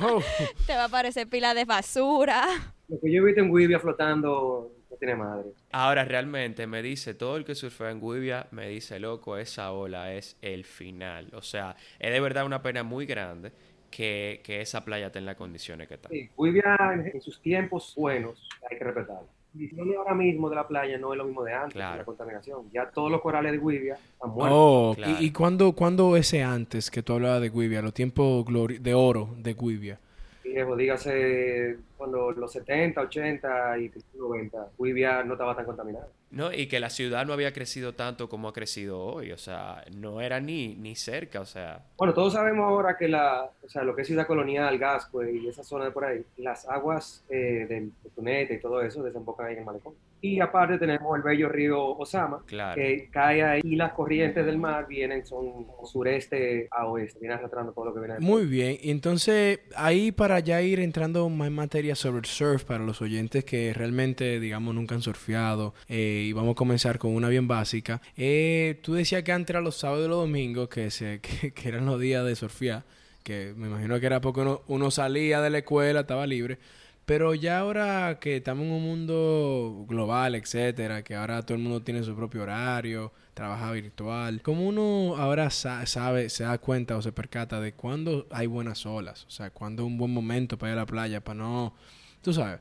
Oh. 0.00 0.20
te 0.66 0.74
va 0.74 0.82
a 0.82 0.86
aparecer 0.86 1.28
pila 1.28 1.54
de 1.54 1.64
basura. 1.64 2.44
Lo 2.88 3.00
que 3.00 3.12
yo 3.12 3.22
he 3.22 3.24
visto 3.24 3.40
en 3.40 3.54
Guivia 3.54 3.78
flotando 3.78 4.72
no 4.90 4.96
tiene 4.96 5.14
madre. 5.14 5.50
Ahora, 5.72 6.04
realmente 6.04 6.66
me 6.66 6.82
dice, 6.82 7.14
todo 7.14 7.36
el 7.36 7.44
que 7.44 7.54
surfea 7.54 7.90
en 7.90 8.00
Guivia 8.00 8.46
me 8.50 8.68
dice, 8.68 8.98
loco, 8.98 9.36
esa 9.36 9.72
ola 9.72 10.14
es 10.14 10.36
el 10.42 10.64
final. 10.64 11.30
O 11.32 11.42
sea, 11.42 11.76
es 11.98 12.12
de 12.12 12.20
verdad 12.20 12.44
una 12.44 12.62
pena 12.62 12.82
muy 12.82 13.06
grande 13.06 13.52
que, 13.94 14.40
que 14.42 14.60
esa 14.60 14.84
playa 14.84 15.12
tenga 15.12 15.26
las 15.26 15.36
condiciones 15.36 15.86
que 15.86 15.94
está. 15.94 16.08
Sí, 16.08 16.28
Guivia 16.36 16.76
en, 16.94 17.12
en 17.14 17.20
sus 17.20 17.40
tiempos 17.40 17.94
buenos 17.96 18.48
hay 18.68 18.76
que 18.76 18.84
respetarla 18.84 19.28
condiciones 19.54 19.96
ahora 19.96 20.14
mismo 20.14 20.50
de 20.50 20.56
la 20.56 20.66
playa 20.66 20.98
no 20.98 21.12
es 21.12 21.18
lo 21.18 21.24
mismo 21.24 21.44
de 21.44 21.52
antes, 21.52 21.74
claro. 21.74 21.98
la 21.98 22.04
contaminación. 22.04 22.68
Ya 22.72 22.90
todos 22.90 23.08
los 23.08 23.20
corales 23.20 23.52
de 23.52 23.58
Guivia 23.58 23.94
están 23.94 24.30
muertos. 24.30 24.58
Oh, 24.60 24.94
claro. 24.96 25.16
¿y, 25.20 25.26
y 25.26 25.30
cuándo, 25.30 25.72
cuándo 25.74 26.16
ese 26.16 26.42
antes 26.42 26.90
que 26.90 27.04
tú 27.04 27.12
hablabas 27.12 27.40
de 27.40 27.50
Guivia, 27.50 27.80
los 27.80 27.94
tiempos 27.94 28.44
de 28.80 28.94
oro 28.94 29.30
de 29.38 29.54
Guivia? 29.54 30.00
Viejo, 30.42 30.76
dígase 30.76 31.78
cuando 32.04 32.32
los 32.32 32.52
70, 32.52 33.00
80 33.00 33.78
y 33.78 33.90
90, 34.14 34.68
Guivia 34.78 35.24
no 35.24 35.32
estaba 35.34 35.56
tan 35.56 35.64
contaminada. 35.64 36.06
No, 36.30 36.52
y 36.52 36.66
que 36.66 36.80
la 36.80 36.90
ciudad 36.90 37.24
no 37.24 37.32
había 37.32 37.52
crecido 37.52 37.94
tanto 37.94 38.28
como 38.28 38.48
ha 38.48 38.52
crecido 38.52 39.00
hoy, 39.00 39.30
o 39.30 39.38
sea, 39.38 39.84
no 39.96 40.20
era 40.20 40.40
ni, 40.40 40.74
ni 40.74 40.96
cerca, 40.96 41.40
o 41.40 41.46
sea... 41.46 41.80
Bueno, 41.96 42.12
todos 42.12 42.32
sabemos 42.32 42.64
ahora 42.64 42.96
que 42.96 43.06
la, 43.06 43.48
o 43.62 43.68
sea, 43.68 43.84
lo 43.84 43.94
que 43.94 44.02
es 44.02 44.08
ciudad 44.08 44.26
colonial, 44.26 44.76
Gascue 44.76 45.32
y 45.32 45.48
esa 45.48 45.62
zona 45.62 45.86
de 45.86 45.90
por 45.92 46.04
ahí, 46.04 46.24
las 46.38 46.68
aguas 46.68 47.24
eh, 47.30 47.66
del 47.68 47.92
de 48.02 48.10
Tunete 48.10 48.54
y 48.54 48.60
todo 48.60 48.82
eso 48.82 49.02
desembocan 49.04 49.46
ahí 49.46 49.52
en 49.52 49.60
el 49.60 49.64
malecón. 49.64 49.94
Y 50.20 50.40
aparte 50.40 50.78
tenemos 50.78 51.14
el 51.16 51.22
bello 51.22 51.50
río 51.50 51.96
Osama, 51.98 52.42
claro. 52.46 52.74
que 52.74 53.10
cae 53.12 53.44
ahí 53.44 53.60
y 53.62 53.76
las 53.76 53.92
corrientes 53.92 54.44
del 54.44 54.56
mar 54.56 54.86
vienen, 54.88 55.24
son 55.26 55.66
sureste 55.84 56.66
a 56.70 56.86
oeste, 56.86 57.20
vienen 57.20 57.38
arrastrando 57.38 57.72
todo 57.72 57.84
lo 57.84 57.94
que 57.94 58.00
viene. 58.00 58.18
Muy 58.20 58.46
bien, 58.46 58.78
y 58.82 58.90
entonces 58.90 59.60
ahí 59.76 60.12
para 60.12 60.40
ya 60.40 60.62
ir 60.62 60.80
entrando 60.80 61.28
más 61.28 61.48
en 61.48 61.54
materia 61.54 61.93
sobre 61.94 62.18
el 62.20 62.24
surf 62.26 62.64
para 62.64 62.84
los 62.84 63.02
oyentes 63.02 63.44
que 63.44 63.72
realmente, 63.72 64.40
digamos, 64.40 64.74
nunca 64.74 64.94
han 64.94 65.02
surfeado. 65.02 65.74
Eh, 65.88 66.24
y 66.28 66.32
vamos 66.32 66.52
a 66.52 66.54
comenzar 66.54 66.98
con 66.98 67.14
una 67.14 67.28
bien 67.28 67.48
básica. 67.48 68.00
Eh, 68.16 68.78
tú 68.82 68.94
decías 68.94 69.22
que 69.22 69.32
antes 69.32 69.50
era 69.50 69.60
los 69.60 69.76
sábados 69.76 70.06
y 70.06 70.08
los 70.08 70.18
domingos, 70.18 70.68
que, 70.68 70.90
se, 70.90 71.20
que, 71.20 71.68
eran 71.68 71.86
los 71.86 72.00
días 72.00 72.24
de 72.24 72.36
surfear. 72.36 72.84
Que 73.22 73.54
me 73.56 73.68
imagino 73.68 73.98
que 74.00 74.06
era 74.06 74.20
porque 74.20 74.40
uno, 74.40 74.62
uno 74.66 74.90
salía 74.90 75.40
de 75.40 75.50
la 75.50 75.58
escuela, 75.58 76.00
estaba 76.00 76.26
libre. 76.26 76.58
Pero 77.06 77.34
ya 77.34 77.58
ahora 77.58 78.18
que 78.18 78.36
estamos 78.36 78.64
en 78.64 78.72
un 78.72 78.82
mundo 78.82 79.84
global, 79.86 80.34
etcétera, 80.34 81.02
que 81.04 81.14
ahora 81.14 81.42
todo 81.42 81.56
el 81.56 81.62
mundo 81.62 81.82
tiene 81.82 82.02
su 82.02 82.16
propio 82.16 82.42
horario, 82.42 83.12
trabaja 83.34 83.72
virtual, 83.72 84.40
¿cómo 84.40 84.66
uno 84.66 85.16
ahora 85.16 85.50
sabe, 85.50 86.30
se 86.30 86.44
da 86.44 86.56
cuenta 86.58 86.96
o 86.96 87.02
se 87.02 87.12
percata 87.12 87.60
de 87.60 87.74
cuándo 87.74 88.26
hay 88.30 88.46
buenas 88.46 88.86
olas? 88.86 89.24
O 89.26 89.30
sea, 89.30 89.50
cuándo 89.50 89.82
es 89.82 89.86
un 89.86 89.98
buen 89.98 90.12
momento 90.12 90.56
para 90.56 90.72
ir 90.72 90.78
a 90.78 90.82
la 90.82 90.86
playa, 90.86 91.22
para 91.22 91.40
no, 91.40 91.74
tú 92.22 92.32
sabes, 92.32 92.60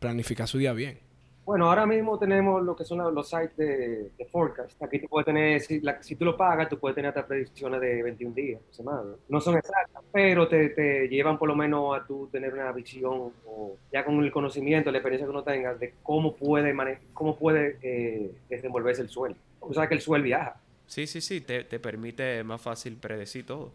planificar 0.00 0.48
su 0.48 0.58
día 0.58 0.72
bien. 0.72 0.98
Bueno, 1.44 1.68
ahora 1.68 1.84
mismo 1.84 2.18
tenemos 2.18 2.62
lo 2.62 2.74
que 2.74 2.84
son 2.84 3.14
los 3.14 3.28
sites 3.28 3.56
de, 3.56 4.26
forecast. 4.32 4.82
Aquí 4.82 4.98
tú 4.98 5.08
puedes 5.08 5.26
tener, 5.26 5.60
si, 5.60 5.82
si, 6.00 6.16
tú 6.16 6.24
lo 6.24 6.36
pagas, 6.36 6.70
tú 6.70 6.78
puedes 6.78 6.94
tener 6.94 7.10
hasta 7.10 7.26
predicciones 7.26 7.80
de 7.82 8.02
21 8.02 8.34
días, 8.34 8.60
semana. 8.70 9.10
No 9.28 9.40
son 9.40 9.58
exactas, 9.58 10.02
pero 10.10 10.48
te, 10.48 10.70
te, 10.70 11.08
llevan 11.08 11.38
por 11.38 11.48
lo 11.48 11.54
menos 11.54 11.96
a 11.96 12.06
tú 12.06 12.28
tener 12.32 12.54
una 12.54 12.72
visión, 12.72 13.32
o 13.46 13.76
ya 13.92 14.04
con 14.04 14.24
el 14.24 14.32
conocimiento, 14.32 14.90
la 14.90 14.98
experiencia 14.98 15.26
que 15.26 15.30
uno 15.30 15.42
tenga, 15.42 15.74
de 15.74 15.94
cómo 16.02 16.34
puede, 16.34 16.74
cómo 17.12 17.36
puede 17.36 17.78
eh, 17.82 18.32
desenvolverse 18.48 19.02
el 19.02 19.10
suelo. 19.10 19.36
O 19.60 19.74
sea, 19.74 19.86
que 19.86 19.94
el 19.94 20.00
suelo 20.00 20.24
viaja. 20.24 20.56
Sí, 20.86 21.06
sí, 21.06 21.20
sí, 21.20 21.42
te, 21.42 21.64
te 21.64 21.78
permite 21.78 22.42
más 22.42 22.60
fácil 22.60 22.96
predecir 22.96 23.44
todo. 23.44 23.72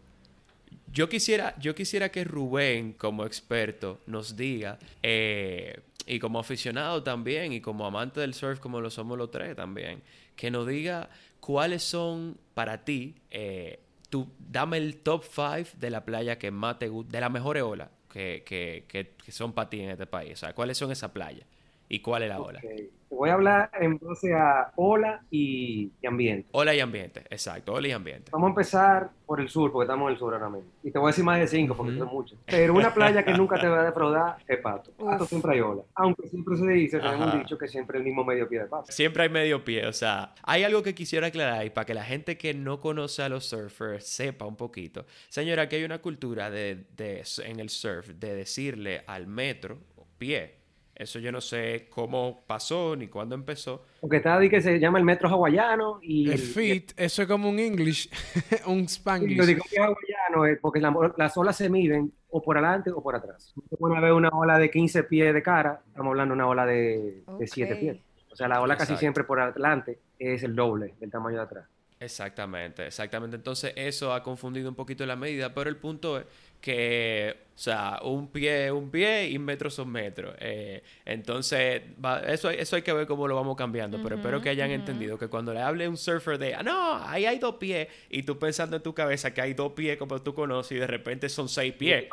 Yo 0.92 1.08
quisiera, 1.08 1.56
yo 1.60 1.76
quisiera 1.76 2.10
que 2.10 2.24
Rubén, 2.24 2.94
como 2.94 3.26
experto, 3.26 4.00
nos 4.08 4.36
diga 4.36 4.80
eh, 5.04 5.80
y 6.06 6.20
como 6.20 6.39
aficionado 6.39 7.03
también, 7.03 7.53
y 7.53 7.62
como 7.62 7.86
amante 7.86 8.20
del 8.20 8.34
surf, 8.34 8.60
como 8.60 8.82
lo 8.82 8.89
somos 8.89 9.18
los 9.18 9.32
tres 9.32 9.56
también, 9.56 10.01
que 10.36 10.51
nos 10.51 10.68
diga 10.68 11.10
cuáles 11.39 11.84
son 11.84 12.38
para 12.53 12.84
ti, 12.84 13.15
eh, 13.29 13.79
tú, 14.10 14.32
dame 14.39 14.77
el 14.77 14.98
top 14.98 15.24
5 15.24 15.77
de 15.77 15.89
la 15.89 16.03
playa 16.03 16.38
que 16.38 16.51
más 16.51 16.79
te 16.79 16.88
gusta, 16.88 17.12
de 17.12 17.22
las 17.22 17.32
mejores 17.32 17.63
olas 17.63 17.89
que, 18.12 18.44
que, 18.46 18.86
que, 18.88 19.32
son 19.32 19.53
para 19.53 19.70
ti 19.70 19.82
en 19.82 19.91
este 19.91 20.08
país. 20.08 20.34
O 20.34 20.38
sea, 20.38 20.53
¿cuáles 20.53 20.77
son 20.77 20.91
esas 20.91 21.12
playas? 21.12 21.46
¿Y 21.89 22.00
cuál 22.00 22.24
es 22.24 22.29
la 22.29 22.39
ola? 22.39 22.62
voy 23.10 23.29
a 23.29 23.34
hablar 23.34 23.72
en 23.79 23.98
base 23.98 24.34
a 24.34 24.72
ola 24.75 25.22
y, 25.31 25.91
ambiente. 26.08 26.48
Ola 26.51 26.74
y 26.74 26.79
ambiente, 26.79 27.22
exacto, 27.29 27.74
ola 27.74 27.88
y 27.88 27.91
ambiente. 27.91 28.31
Vamos 28.31 28.48
a 28.48 28.50
empezar 28.50 29.10
por 29.25 29.41
el 29.41 29.50
sur, 29.50 29.72
porque 29.72 29.86
estamos 29.86 30.08
en 30.08 30.13
el 30.13 30.19
sur 30.19 30.34
ahora 30.34 30.50
mismo. 30.50 30.69
Y 30.84 30.91
te 30.91 31.00
voy 31.00 31.08
a 31.08 31.12
decir 31.12 31.24
más 31.24 31.39
de 31.39 31.48
cinco, 31.48 31.75
porque 31.75 31.98
son 31.98 32.08
muchos. 32.08 32.38
Pero 32.46 32.74
una 32.74 32.93
playa 32.93 33.24
que 33.24 33.34
nunca 33.34 33.60
te 33.60 33.67
va 33.67 33.81
a 33.81 33.86
defraudar 33.86 34.38
es 34.48 34.60
Pato. 34.60 34.91
Pato 34.91 35.25
siempre 35.25 35.53
hay 35.53 35.60
ola. 35.60 35.81
Aunque 35.96 36.27
siempre 36.27 36.55
se 36.58 36.67
dice, 36.67 37.00
tenemos 37.00 37.34
dicho 37.34 37.58
que 37.58 37.67
siempre 37.67 37.98
el 37.98 38.03
mismo 38.03 38.24
medio 38.24 38.48
pie 38.48 38.60
de 38.60 38.65
Pato. 38.67 38.91
Siempre 38.91 39.24
hay 39.24 39.29
medio 39.29 39.63
pie, 39.63 39.86
o 39.88 39.93
sea, 39.93 40.34
hay 40.43 40.63
algo 40.63 40.84
que 40.84 40.96
quisiera 40.96 41.27
aclarar 41.27 41.65
y 41.65 41.72
para 41.72 41.86
que 41.86 41.93
la 41.93 42.03
gente 42.03 42.38
que 42.38 42.53
no 42.53 42.79
conoce 42.79 43.24
a 43.24 43.29
los 43.29 43.46
surfers 43.46 44.05
sepa 44.05 44.46
un 44.46 44.55
poquito. 44.55 45.05
Señora, 45.29 45.63
aquí 45.63 45.75
hay 45.77 45.84
una 45.84 46.00
cultura 46.00 46.50
de, 46.50 46.86
de 46.96 47.24
en 47.43 47.60
el 47.60 47.69
surf 47.69 48.08
de 48.08 48.36
decirle 48.36 49.03
al 49.08 49.27
metro, 49.27 49.77
pie, 50.17 50.59
eso 51.00 51.18
yo 51.18 51.32
no 51.32 51.39
sé 51.39 51.88
cómo 51.89 52.44
pasó 52.46 52.94
ni 52.94 53.08
cuándo 53.08 53.34
empezó. 53.34 53.86
Porque 54.01 54.18
está 54.18 54.38
ahí 54.38 54.50
que 54.50 54.62
se 54.62 54.79
llama 54.79 55.00
el 55.00 55.06
metro 55.06 55.29
hawaiano 55.29 56.00
y... 56.01 56.29
El, 56.29 56.38
fit, 56.38 56.91
eso 56.98 57.22
es 57.22 57.27
como 57.27 57.50
un 57.50 57.58
English, 57.58 58.10
un 58.68 58.82
Spanglish. 58.82 59.38
lo 59.38 59.46
digo 59.46 59.63
que 59.70 59.77
es 59.77 59.82
hawaiano 59.82 60.60
porque 60.62 60.82
las 61.15 61.38
olas 61.38 61.56
se 61.56 61.70
miden 61.70 62.12
o 62.29 62.41
por 62.41 62.58
adelante 62.58 62.91
o 62.91 63.01
por 63.01 63.15
atrás. 63.15 63.53
Pone 63.79 63.98
a 63.98 64.01
ver 64.01 64.12
una 64.12 64.29
ola 64.29 64.60
de 64.60 64.70
15 64.70 65.03
pies 65.03 65.34
de 65.34 65.41
cara, 65.41 65.82
estamos 65.88 66.12
hablando 66.12 66.34
de 66.34 66.36
una 66.36 66.48
ola 66.48 66.65
de, 66.65 67.24
7 67.46 67.75
pies. 67.77 67.98
O 68.29 68.36
sea, 68.36 68.50
la 68.50 68.62
ola 68.62 68.75
casi 68.75 68.98
siempre 68.98 69.24
por 69.24 69.39
adelante 69.39 70.00
es 70.20 70.44
el 70.44 70.53
doble 70.53 70.96
del 71.00 71.10
tamaño 71.10 71.38
de 71.38 71.44
atrás. 71.44 71.65
Exactamente, 72.00 72.88
exactamente. 72.88 73.36
Entonces 73.36 73.74
eso 73.75 74.13
ha 74.13 74.24
confundido 74.24 74.70
un 74.70 74.75
poquito 74.75 75.06
la 75.06 75.15
medida, 75.15 75.53
pero 75.53 75.70
el 75.70 75.77
punto 75.77 76.20
es 76.20 76.25
que, 76.62 77.36
o 77.56 77.58
sea, 77.58 78.00
un 78.04 78.28
pie 78.28 78.72
un 78.72 78.89
pie 78.89 79.30
y 79.30 79.39
metros 79.39 79.74
son 79.74 79.92
metros. 79.92 80.36
Eh, 80.39 80.84
entonces, 81.06 81.82
eso, 82.28 82.50
eso 82.50 82.75
hay 82.75 82.82
que 82.82 82.94
ver 82.94 83.08
cómo 83.08 83.28
lo 83.28 83.36
vamos 83.36 83.56
cambiando, 83.56 84.01
pero 84.01 84.16
espero 84.16 84.42
que 84.42 84.50
hayan 84.50 84.72
entendido 84.72 85.18
que 85.18 85.28
cuando 85.28 85.54
le 85.54 85.62
hable 85.62 85.88
un 85.88 85.98
surfer 85.98 86.38
de, 86.38 86.56
ah, 86.56 86.63
no, 86.63 86.96
ahí 87.04 87.25
hay 87.25 87.39
dos 87.39 87.56
pies, 87.56 87.88
y 88.10 88.24
tú 88.24 88.38
pensando 88.38 88.78
en 88.78 88.84
tu 88.84 88.94
cabeza 88.94 89.34
que 89.34 89.42
hay 89.42 89.54
dos 89.54 89.74
pies 89.74 89.98
como 89.98 90.22
tú 90.22 90.34
conoces 90.34 90.74
y 90.74 90.80
de 90.80 90.88
repente 90.88 91.30
son 91.30 91.50
seis 91.50 91.74
pies. 91.74 92.06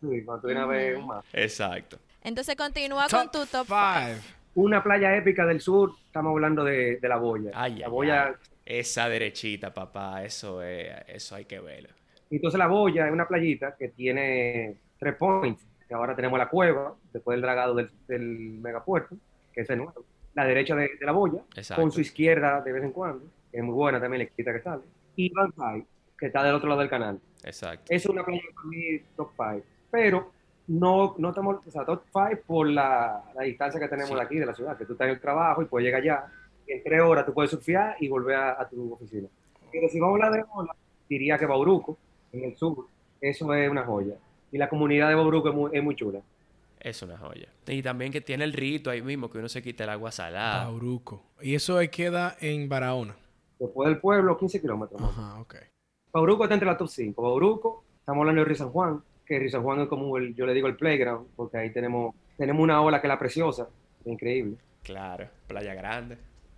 Sí, 0.00 0.24
cuando 0.24 0.48
tú 0.48 0.68
ver 0.68 0.98
más. 0.98 1.24
Exacto. 1.32 1.98
Entonces 2.22 2.56
continúa 2.56 3.06
con 3.08 3.30
tu 3.30 3.46
top 3.46 3.66
5. 3.66 4.20
Una 4.56 4.82
playa 4.82 5.16
épica 5.16 5.44
del 5.46 5.60
sur, 5.60 5.92
estamos 6.06 6.30
hablando 6.30 6.64
de, 6.64 6.98
la 7.02 7.16
boya. 7.16 7.50
la 7.68 7.88
boya. 7.88 8.34
Esa 8.64 9.08
derechita, 9.08 9.72
papá, 9.72 10.24
eso, 10.24 10.62
es, 10.62 10.88
eso 11.06 11.36
hay 11.36 11.44
que 11.44 11.60
verlo. 11.60 11.90
Entonces 12.30 12.58
la 12.58 12.66
boya 12.66 13.06
es 13.06 13.12
una 13.12 13.28
playita 13.28 13.76
que 13.76 13.88
tiene 13.88 14.76
tres 14.98 15.14
points, 15.14 15.64
que 15.86 15.94
ahora 15.94 16.16
tenemos 16.16 16.38
la 16.38 16.48
cueva, 16.48 16.94
después 17.12 17.34
del 17.36 17.42
dragado 17.42 17.74
del, 17.74 17.90
del 18.08 18.58
megapuerto, 18.60 19.16
que 19.52 19.60
es 19.62 19.70
el 19.70 19.78
nuevo. 19.78 20.04
La 20.34 20.44
derecha 20.44 20.74
de, 20.74 20.90
la 21.00 21.12
boya, 21.12 21.42
con 21.74 21.90
su 21.90 22.00
izquierda 22.00 22.60
de 22.60 22.72
vez 22.72 22.84
en 22.84 22.92
cuando, 22.92 23.24
que 23.50 23.58
es 23.58 23.64
muy 23.64 23.74
buena 23.74 24.00
también, 24.00 24.20
le 24.20 24.28
quita 24.28 24.52
que 24.52 24.60
sale. 24.60 24.82
Y 25.14 25.32
Banzai, 25.32 25.84
que 26.18 26.26
está 26.26 26.42
del 26.42 26.54
otro 26.54 26.68
lado 26.68 26.80
del 26.80 26.90
canal. 26.90 27.18
Exacto. 27.44 27.84
Es 27.88 28.04
una 28.06 28.24
playa 28.24 28.42
para 28.54 28.68
mí 28.68 28.98
top 29.16 29.30
5, 29.36 29.62
pero 29.90 30.30
no, 30.66 31.14
no 31.18 31.28
estamos, 31.30 31.66
o 31.66 31.70
sea, 31.70 31.84
top 31.84 32.02
5 32.12 32.42
por 32.46 32.68
la, 32.68 33.22
la 33.34 33.42
distancia 33.42 33.80
que 33.80 33.88
tenemos 33.88 34.14
de 34.14 34.22
aquí, 34.22 34.36
de 34.36 34.46
la 34.46 34.54
ciudad, 34.54 34.76
que 34.76 34.84
tú 34.84 34.92
estás 34.92 35.06
en 35.06 35.14
el 35.14 35.20
trabajo 35.20 35.62
y 35.62 35.66
puedes 35.66 35.86
llegar 35.86 36.02
allá, 36.02 36.26
y 36.66 36.72
en 36.72 36.82
tres 36.82 37.00
horas 37.00 37.24
tú 37.24 37.32
puedes 37.32 37.50
surfear 37.50 37.96
y 38.00 38.08
volver 38.08 38.36
a, 38.36 38.68
tu 38.68 38.92
oficina. 38.92 39.28
Pero 39.70 39.88
si 39.88 40.00
vamos 40.00 40.20
a 40.20 40.26
hablar 40.26 40.42
de 40.42 40.48
ola, 40.52 40.74
diría 41.08 41.38
que 41.38 41.46
Bauruco, 41.46 41.96
en 42.38 42.44
el 42.44 42.56
sur, 42.56 42.86
eso 43.20 43.54
es 43.54 43.70
una 43.70 43.84
joya. 43.84 44.14
Y 44.52 44.58
la 44.58 44.68
comunidad 44.68 45.08
de 45.08 45.14
Bobruco 45.14 45.70
es 45.72 45.82
muy, 45.82 45.94
chula. 45.96 46.20
Es 46.80 47.02
una 47.02 47.18
joya. 47.18 47.48
Y 47.66 47.82
también 47.82 48.12
que 48.12 48.20
tiene 48.20 48.44
el 48.44 48.52
rito 48.52 48.90
ahí 48.90 49.02
mismo, 49.02 49.30
que 49.30 49.38
uno 49.38 49.48
se 49.48 49.62
quita 49.62 49.84
el 49.84 49.90
agua 49.90 50.12
salada. 50.12 50.64
Bauruco. 50.64 51.22
Y 51.40 51.54
eso 51.54 51.78
ahí 51.78 51.88
queda 51.88 52.36
en 52.40 52.68
Barahona. 52.68 53.16
Después 53.58 53.88
del 53.88 53.98
pueblo, 53.98 54.36
15 54.36 54.60
kilómetros. 54.60 55.00
Ajá, 55.02 55.40
ok. 55.40 55.56
Bauruco 56.12 56.44
está 56.44 56.54
entre 56.54 56.66
las 56.66 56.78
top 56.78 56.88
5. 56.88 57.20
Bauruco, 57.20 57.84
estamos 57.98 58.20
hablando 58.22 58.40
de 58.42 58.44
Río 58.46 58.56
San 58.56 58.70
Juan, 58.70 59.02
que 59.24 59.38
Río 59.38 59.50
San 59.50 59.62
Juan 59.62 59.80
es 59.80 59.88
como 59.88 60.16
el, 60.16 60.34
yo 60.34 60.46
le 60.46 60.54
digo 60.54 60.68
el 60.68 60.76
playground, 60.76 61.26
porque 61.34 61.58
ahí 61.58 61.70
tenemos, 61.70 62.14
tenemos 62.36 62.62
una 62.62 62.80
ola 62.80 63.00
que 63.00 63.06
es 63.06 63.10
la 63.10 63.18
preciosa, 63.18 63.68
increíble. 64.04 64.56
Claro, 64.82 65.28
Playa 65.48 65.74
Grande. 65.74 66.16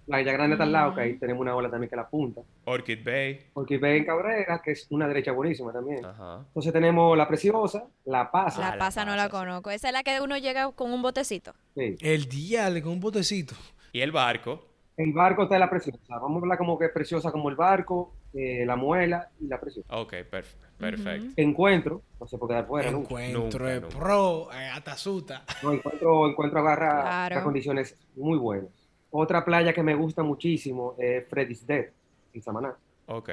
La 0.08 0.20
Isla 0.20 0.32
Grande 0.32 0.54
está 0.54 0.64
al 0.64 0.72
lado, 0.72 0.94
que 0.94 1.02
ahí 1.02 1.18
tenemos 1.18 1.42
una 1.42 1.54
ola 1.54 1.70
también 1.70 1.90
que 1.90 1.96
la 1.96 2.08
punta. 2.08 2.40
Orchid 2.64 3.04
Bay. 3.04 3.50
Orchid 3.52 3.78
Bay 3.78 3.98
en 3.98 4.04
Cabrera, 4.06 4.62
que 4.64 4.70
es 4.72 4.86
una 4.90 5.06
derecha 5.06 5.32
buenísima 5.32 5.70
también. 5.70 6.02
Ajá. 6.04 6.44
Entonces 6.46 6.72
tenemos 6.72 7.16
la 7.16 7.28
Preciosa, 7.28 7.84
la 8.06 8.30
Pasa. 8.30 8.70
La, 8.70 8.78
Pasa 8.78 9.04
no 9.04 9.14
la 9.16 9.28
conozco. 9.28 9.70
Esa 9.70 9.88
es 9.88 9.92
la 9.92 10.02
que 10.02 10.18
uno 10.22 10.38
llega 10.38 10.72
con 10.72 10.92
un 10.92 11.02
botecito. 11.02 11.52
Sí. 11.74 11.96
El 12.00 12.26
dial 12.26 12.82
con 12.82 12.92
un 12.92 13.00
botecito. 13.00 13.54
¿Y 13.92 14.00
el 14.00 14.10
barco? 14.10 14.64
El 14.96 15.12
barco 15.12 15.42
está 15.42 15.56
en 15.56 15.60
la 15.60 15.70
Preciosa. 15.70 16.18
Vamos 16.18 16.38
a 16.38 16.44
hablar 16.44 16.58
como 16.58 16.78
que 16.78 16.86
es 16.86 16.92
preciosa 16.92 17.30
como 17.30 17.50
el 17.50 17.54
barco, 17.54 18.14
eh, 18.32 18.64
la 18.66 18.76
muela 18.76 19.28
y 19.38 19.46
la 19.46 19.60
Preciosa. 19.60 19.94
Ok, 19.94 20.14
perfecto. 20.30 20.66
Encuentro, 21.36 22.02
no 22.18 22.26
sé 22.26 22.38
por 22.38 22.48
qué 22.48 22.54
dar 22.54 22.66
fuera. 22.66 22.88
Encuentro 22.88 23.68
es 23.68 23.80
pro, 23.80 24.48
eh, 24.52 24.70
Atazuta. 24.72 25.44
No, 25.62 25.72
encuentro, 25.72 26.30
encuentro 26.30 26.60
agarra 26.60 27.42
condiciones 27.42 27.94
muy 28.16 28.38
buenas. 28.38 28.70
Otra 29.10 29.44
playa 29.44 29.72
que 29.72 29.82
me 29.82 29.94
gusta 29.94 30.22
muchísimo 30.22 30.94
es 30.98 31.26
Freddy's 31.28 31.66
Dead, 31.66 31.86
en 32.32 32.42
Samaná. 32.42 32.76
Ok. 33.06 33.30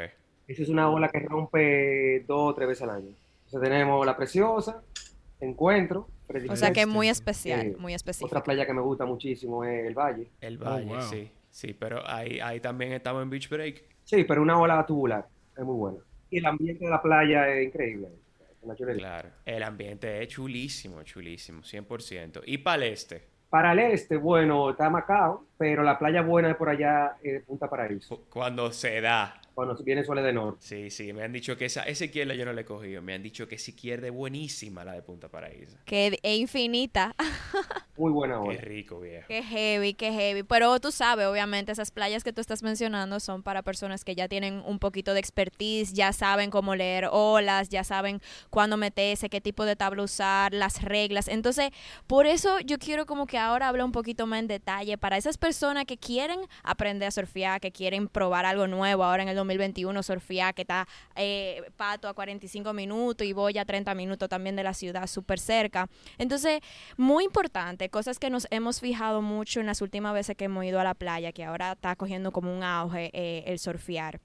Esa 0.48 0.62
es 0.64 0.70
una 0.70 0.90
ola 0.90 1.10
que 1.10 1.20
rompe 1.20 2.24
dos 2.28 2.52
o 2.52 2.56
tres 2.56 2.68
veces 2.68 2.84
al 2.84 2.92
año. 2.92 3.10
Entonces 3.46 3.70
tenemos 3.70 4.06
La 4.06 4.16
Preciosa, 4.16 4.84
Encuentro, 5.40 6.08
Freddy's 6.28 6.52
O 6.52 6.56
sea 6.56 6.72
que 6.72 6.82
es 6.82 6.88
muy 6.88 7.10
especial, 7.10 7.76
muy 7.78 7.94
específico. 7.94 8.28
Otra 8.28 8.44
playa 8.44 8.66
que 8.66 8.74
me 8.74 8.82
gusta 8.82 9.06
muchísimo 9.06 9.64
es 9.64 9.86
El 9.86 9.94
Valle. 9.94 10.28
El 10.42 10.58
Valle, 10.58 10.96
oh, 10.96 11.02
sí. 11.02 11.30
Sí, 11.50 11.74
pero 11.74 12.06
ahí, 12.06 12.40
ahí 12.40 12.60
también 12.60 12.94
estamos 12.94 13.24
en 13.24 13.30
Beach 13.30 13.50
Break. 13.50 13.84
Sí, 14.04 14.24
pero 14.24 14.42
una 14.42 14.60
ola 14.60 14.86
tubular, 14.86 15.28
es 15.58 15.64
muy 15.64 15.76
buena. 15.76 16.00
Y 16.30 16.40
el 16.40 16.46
ambiente 16.46 16.84
de 16.84 16.92
la 16.92 17.02
playa 17.02 17.48
es 17.50 17.66
increíble. 17.66 18.10
Claro, 18.98 19.30
el 19.46 19.64
ambiente 19.64 20.24
es 20.24 20.28
chulísimo, 20.30 21.04
chulísimo, 21.04 21.62
100%. 21.62 22.42
¿Y 22.46 22.58
para 22.58 22.86
el 22.86 22.94
este? 22.94 23.24
Para 23.50 23.74
el 23.74 23.80
este, 23.80 24.18
bueno, 24.18 24.72
está 24.72 24.90
Macao, 24.90 25.46
pero 25.58 25.84
la 25.84 25.98
playa 25.98 26.22
buena 26.22 26.52
es 26.52 26.56
por 26.56 26.70
allá 26.70 27.16
es 27.24 27.44
Punta 27.44 27.70
Paraíso. 27.70 28.26
Cuando 28.30 28.72
se 28.72 29.00
da. 29.02 29.42
Cuando 29.54 29.76
viene 29.84 30.04
suele 30.04 30.22
de 30.22 30.34
norte. 30.34 30.60
Sí, 30.62 30.90
sí, 30.90 31.14
me 31.14 31.24
han 31.24 31.32
dicho 31.32 31.56
que 31.56 31.66
esa, 31.66 31.84
esa 31.84 32.06
izquierda 32.06 32.34
yo 32.34 32.44
no 32.44 32.52
la 32.52 32.62
he 32.62 32.66
cogido. 32.66 33.02
Me 33.02 33.14
han 33.14 33.24
dicho 33.24 33.48
que 33.48 33.56
esa 33.56 33.72
izquierda 33.72 34.08
es 34.08 34.14
buenísima 34.14 34.84
la 34.84 34.94
de 34.94 35.02
Punta 35.02 35.30
Paraíso. 35.30 35.78
Que 35.86 36.20
es 36.22 36.38
infinita. 36.38 37.16
muy 37.98 38.12
buena 38.12 38.40
ola. 38.40 38.60
Qué 38.60 38.66
rico, 38.66 39.00
viejo. 39.00 39.28
Qué 39.28 39.42
heavy, 39.42 39.94
qué 39.94 40.12
heavy. 40.12 40.44
Pero 40.44 40.80
tú 40.80 40.92
sabes, 40.92 41.28
obviamente, 41.28 41.72
esas 41.72 41.92
playas 41.92 42.24
que 42.24 42.34
tú 42.34 42.42
estás 42.42 42.62
mencionando 42.62 43.20
son 43.20 43.42
para 43.42 43.62
personas 43.62 44.04
que 44.04 44.16
ya 44.16 44.28
tienen 44.28 44.62
un 44.66 44.80
poquito 44.80 45.14
de 45.14 45.20
expertise, 45.20 45.94
ya 45.94 46.12
saben 46.12 46.50
cómo 46.50 46.76
leer 46.76 47.08
olas, 47.12 47.70
ya 47.70 47.84
saben 47.84 48.22
cuándo 48.50 48.76
meterse, 48.76 49.30
qué 49.30 49.40
tipo 49.40 49.66
de 49.66 49.76
tabla 49.76 50.04
usar, 50.04 50.54
las 50.54 50.82
reglas. 50.82 51.30
Entonces, 51.30 51.70
por 52.06 52.26
eso 52.26 52.60
yo 52.60 52.78
quiero 52.80 53.06
como 53.06 53.28
que 53.28 53.38
ahora 53.38 53.70
hablar 53.70 53.86
un 53.86 53.92
poquito 53.92 54.28
más 54.28 54.40
en 54.40 54.48
detalle 54.48 54.98
para 54.98 55.18
esas 55.18 55.38
personas 55.38 55.86
que 55.86 55.98
quieren 55.98 56.42
aprender 56.64 57.08
a 57.08 57.12
surfear, 57.12 57.62
que 57.62 57.72
quieren 57.72 58.10
probar 58.10 58.46
algo 58.46 58.68
nuevo 58.68 59.04
ahora 59.04 59.24
en 59.24 59.30
el 59.30 59.36
2021, 59.36 60.04
surfear, 60.04 60.54
que 60.54 60.64
está 60.64 60.88
eh, 61.16 61.64
Pato 61.78 62.08
a 62.08 62.14
45 62.14 62.74
minutos 62.74 63.26
y 63.26 63.34
voy 63.34 63.58
a 63.58 63.66
30 63.66 63.94
minutos 63.96 64.28
también 64.28 64.56
de 64.56 64.64
la 64.64 64.74
ciudad, 64.74 65.08
súper 65.08 65.40
cerca. 65.40 65.88
Entonces, 66.18 66.60
muy 66.98 67.24
importante, 67.24 67.85
cosas 67.90 68.20
que 68.20 68.30
nos 68.30 68.48
hemos 68.52 68.80
fijado 68.80 69.22
mucho 69.22 69.60
en 69.60 69.66
las 69.66 69.82
últimas 69.82 70.14
veces 70.14 70.36
que 70.36 70.46
hemos 70.46 70.66
ido 70.66 70.80
a 70.80 70.84
la 70.84 70.94
playa, 70.94 71.32
que 71.32 71.44
ahora 71.44 71.74
está 71.74 71.96
cogiendo 71.96 72.32
como 72.32 72.56
un 72.56 72.64
auge 72.64 73.10
eh, 73.14 73.44
el 73.48 73.60
surfear. 73.60 74.20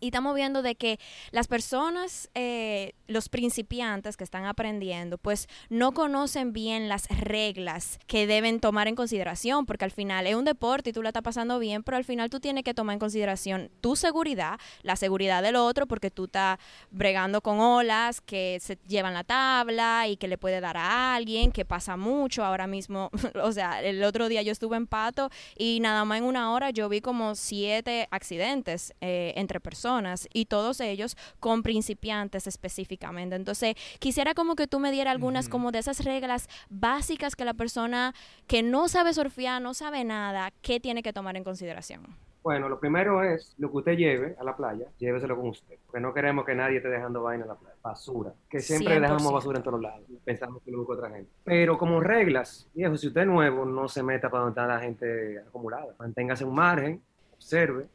Y 0.00 0.06
estamos 0.06 0.34
viendo 0.34 0.62
de 0.62 0.74
que 0.74 0.98
las 1.30 1.46
personas, 1.46 2.28
eh, 2.34 2.92
los 3.06 3.28
principiantes 3.28 4.16
que 4.16 4.24
están 4.24 4.44
aprendiendo, 4.44 5.18
pues 5.18 5.48
no 5.68 5.92
conocen 5.92 6.52
bien 6.52 6.88
las 6.88 7.08
reglas 7.08 7.98
que 8.06 8.26
deben 8.26 8.60
tomar 8.60 8.88
en 8.88 8.96
consideración, 8.96 9.66
porque 9.66 9.84
al 9.84 9.92
final 9.92 10.26
es 10.26 10.34
un 10.34 10.44
deporte 10.44 10.90
y 10.90 10.92
tú 10.92 11.02
la 11.02 11.10
estás 11.10 11.22
pasando 11.22 11.58
bien, 11.58 11.82
pero 11.82 11.96
al 11.96 12.04
final 12.04 12.28
tú 12.28 12.40
tienes 12.40 12.64
que 12.64 12.74
tomar 12.74 12.94
en 12.94 12.98
consideración 12.98 13.70
tu 13.80 13.94
seguridad, 13.96 14.58
la 14.82 14.96
seguridad 14.96 15.42
del 15.42 15.56
otro, 15.56 15.86
porque 15.86 16.10
tú 16.10 16.24
estás 16.24 16.58
bregando 16.90 17.40
con 17.40 17.60
olas 17.60 18.20
que 18.20 18.58
se 18.60 18.78
llevan 18.88 19.14
la 19.14 19.24
tabla 19.24 20.08
y 20.08 20.16
que 20.16 20.28
le 20.28 20.38
puede 20.38 20.60
dar 20.60 20.76
a 20.76 21.14
alguien, 21.14 21.52
que 21.52 21.64
pasa 21.64 21.96
mucho 21.96 22.44
ahora 22.44 22.66
mismo. 22.66 23.10
o 23.42 23.52
sea, 23.52 23.82
el 23.82 24.02
otro 24.02 24.28
día 24.28 24.42
yo 24.42 24.52
estuve 24.52 24.76
en 24.76 24.86
Pato 24.86 25.30
y 25.56 25.78
nada 25.80 26.04
más 26.04 26.18
en 26.18 26.24
una 26.24 26.52
hora 26.52 26.70
yo 26.70 26.88
vi 26.88 27.00
como 27.00 27.34
siete 27.36 28.08
accidentes 28.10 28.92
eh, 29.00 29.32
entre 29.36 29.60
personas 29.60 29.83
y 30.32 30.46
todos 30.46 30.80
ellos 30.80 31.16
con 31.40 31.62
principiantes 31.62 32.46
específicamente. 32.46 33.36
Entonces, 33.36 33.74
quisiera 33.98 34.34
como 34.34 34.54
que 34.54 34.66
tú 34.66 34.80
me 34.80 34.90
dieras 34.90 35.12
algunas 35.12 35.48
como 35.48 35.72
de 35.72 35.80
esas 35.80 36.04
reglas 36.04 36.48
básicas 36.70 37.36
que 37.36 37.44
la 37.44 37.54
persona 37.54 38.14
que 38.46 38.62
no 38.62 38.88
sabe 38.88 39.12
surfear, 39.12 39.60
no 39.60 39.74
sabe 39.74 40.04
nada, 40.04 40.52
¿qué 40.62 40.80
tiene 40.80 41.02
que 41.02 41.12
tomar 41.12 41.36
en 41.36 41.44
consideración? 41.44 42.24
Bueno, 42.44 42.68
lo 42.68 42.78
primero 42.78 43.22
es 43.22 43.54
lo 43.56 43.70
que 43.70 43.76
usted 43.78 43.96
lleve 43.96 44.36
a 44.38 44.44
la 44.44 44.54
playa, 44.54 44.84
lléveselo 44.98 45.34
con 45.34 45.48
usted. 45.48 45.76
Porque 45.86 46.00
no 46.00 46.12
queremos 46.12 46.44
que 46.44 46.54
nadie 46.54 46.76
esté 46.76 46.90
dejando 46.90 47.22
vaina 47.22 47.44
en 47.44 47.48
la 47.48 47.54
playa. 47.54 47.74
Basura. 47.82 48.34
Que 48.50 48.60
siempre 48.60 49.00
dejamos 49.00 49.32
basura 49.32 49.58
en 49.58 49.64
todos 49.64 49.80
lados. 49.80 50.02
Pensamos 50.24 50.62
que 50.62 50.70
lo 50.70 50.80
busca 50.80 50.92
otra 50.92 51.08
gente. 51.08 51.30
Pero 51.42 51.78
como 51.78 52.00
reglas, 52.00 52.68
viejo, 52.74 52.98
si 52.98 53.06
usted 53.06 53.22
es 53.22 53.26
nuevo, 53.26 53.64
no 53.64 53.88
se 53.88 54.02
meta 54.02 54.28
para 54.28 54.44
donde 54.44 54.60
está 54.60 54.66
la 54.66 54.78
gente 54.78 55.38
acumulada. 55.38 55.94
Manténgase 55.98 56.44
un 56.44 56.54
margen 56.54 57.02
observe. 57.34 57.86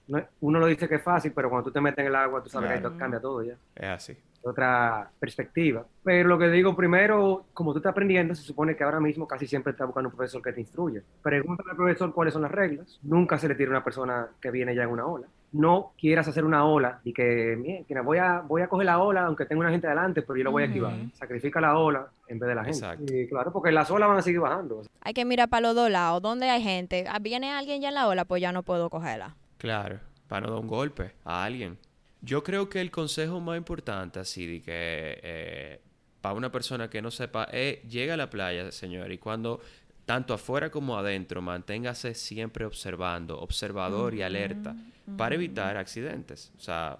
uno 0.41 0.59
lo 0.59 0.65
dice 0.67 0.87
que 0.87 0.95
es 0.95 1.03
fácil, 1.03 1.31
pero 1.33 1.49
cuando 1.49 1.69
tú 1.69 1.73
te 1.73 1.81
metes 1.81 1.99
en 1.99 2.07
el 2.07 2.15
agua, 2.15 2.43
tú 2.43 2.49
sabes 2.49 2.81
que 2.81 2.97
cambia 2.97 3.19
todo 3.19 3.43
ya. 3.43 3.55
Es 3.75 3.87
así. 3.87 4.17
Otra 4.41 5.09
perspectiva. 5.19 5.85
Pero 6.03 6.29
lo 6.29 6.39
que 6.39 6.49
digo 6.49 6.75
primero, 6.75 7.45
como 7.53 7.73
tú 7.73 7.79
estás 7.79 7.91
aprendiendo, 7.91 8.33
se 8.35 8.43
supone 8.43 8.75
que 8.75 8.83
ahora 8.83 8.99
mismo 8.99 9.27
casi 9.27 9.47
siempre 9.47 9.71
estás 9.71 9.87
buscando 9.87 10.09
un 10.09 10.15
profesor 10.15 10.41
que 10.41 10.53
te 10.53 10.61
instruya. 10.61 11.01
Pregúntale 11.21 11.71
al 11.71 11.75
profesor 11.75 12.13
cuáles 12.13 12.33
son 12.33 12.43
las 12.43 12.51
reglas. 12.51 12.99
Nunca 13.03 13.37
se 13.37 13.49
le 13.49 13.55
tira 13.55 13.69
a 13.69 13.71
una 13.71 13.83
persona 13.83 14.27
que 14.39 14.51
viene 14.51 14.73
ya 14.73 14.83
en 14.83 14.89
una 14.89 15.05
ola. 15.05 15.27
No 15.51 15.93
quieras 15.97 16.27
hacer 16.27 16.45
una 16.45 16.65
ola 16.65 17.01
y 17.03 17.13
que, 17.13 17.55
mira, 17.57 18.01
voy 18.01 18.19
a, 18.19 18.41
voy 18.41 18.61
a 18.61 18.67
coger 18.67 18.85
la 18.85 18.99
ola 18.99 19.25
aunque 19.25 19.45
tenga 19.45 19.61
una 19.61 19.71
gente 19.71 19.87
adelante, 19.87 20.21
pero 20.21 20.37
yo 20.37 20.43
lo 20.43 20.51
voy 20.51 20.63
a 20.63 20.65
esquivar. 20.67 20.93
Sacrifica 21.13 21.59
la 21.59 21.77
ola 21.77 22.07
en 22.27 22.39
vez 22.39 22.49
de 22.49 22.55
la 22.55 22.63
gente. 22.63 22.79
Exacto. 22.79 23.13
claro, 23.29 23.51
porque 23.51 23.71
las 23.71 23.89
olas 23.89 24.09
van 24.09 24.17
a 24.19 24.21
seguir 24.21 24.39
bajando. 24.39 24.83
Hay 25.01 25.13
que 25.13 25.25
mirar 25.25 25.49
para 25.49 25.61
los 25.61 25.75
dos 25.75 25.89
lados. 25.89 26.21
¿Dónde 26.21 26.49
hay 26.49 26.61
gente? 26.61 27.05
Ah, 27.09 27.19
¿Viene 27.19 27.51
alguien 27.51 27.81
ya 27.81 27.89
en 27.89 27.95
la 27.95 28.07
ola? 28.07 28.25
Pues 28.25 28.41
ya 28.41 28.51
no 28.51 28.63
puedo 28.63 28.89
cogerla. 28.89 29.35
Claro, 29.57 29.99
para 30.27 30.45
no 30.45 30.53
dar 30.53 30.61
un 30.61 30.67
golpe 30.67 31.13
a 31.23 31.43
alguien. 31.43 31.77
Yo 32.21 32.43
creo 32.43 32.69
que 32.69 32.81
el 32.81 32.91
consejo 32.91 33.39
más 33.39 33.57
importante, 33.57 34.19
así 34.19 34.45
de 34.45 34.61
que 34.61 35.19
eh, 35.23 35.81
para 36.21 36.35
una 36.35 36.51
persona 36.51 36.89
que 36.89 37.01
no 37.01 37.11
sepa, 37.11 37.45
es 37.45 37.81
llega 37.83 38.15
a 38.15 38.17
la 38.17 38.29
playa, 38.29 38.71
señor, 38.71 39.11
y 39.11 39.17
cuando 39.17 39.61
tanto 40.09 40.33
afuera 40.33 40.71
como 40.71 40.97
adentro, 40.97 41.39
manténgase 41.39 42.15
siempre 42.15 42.65
observando, 42.65 43.39
observador 43.39 44.15
y 44.15 44.23
alerta, 44.23 44.75
para 45.15 45.35
evitar 45.35 45.77
accidentes. 45.77 46.51
O 46.57 46.59
sea, 46.59 46.97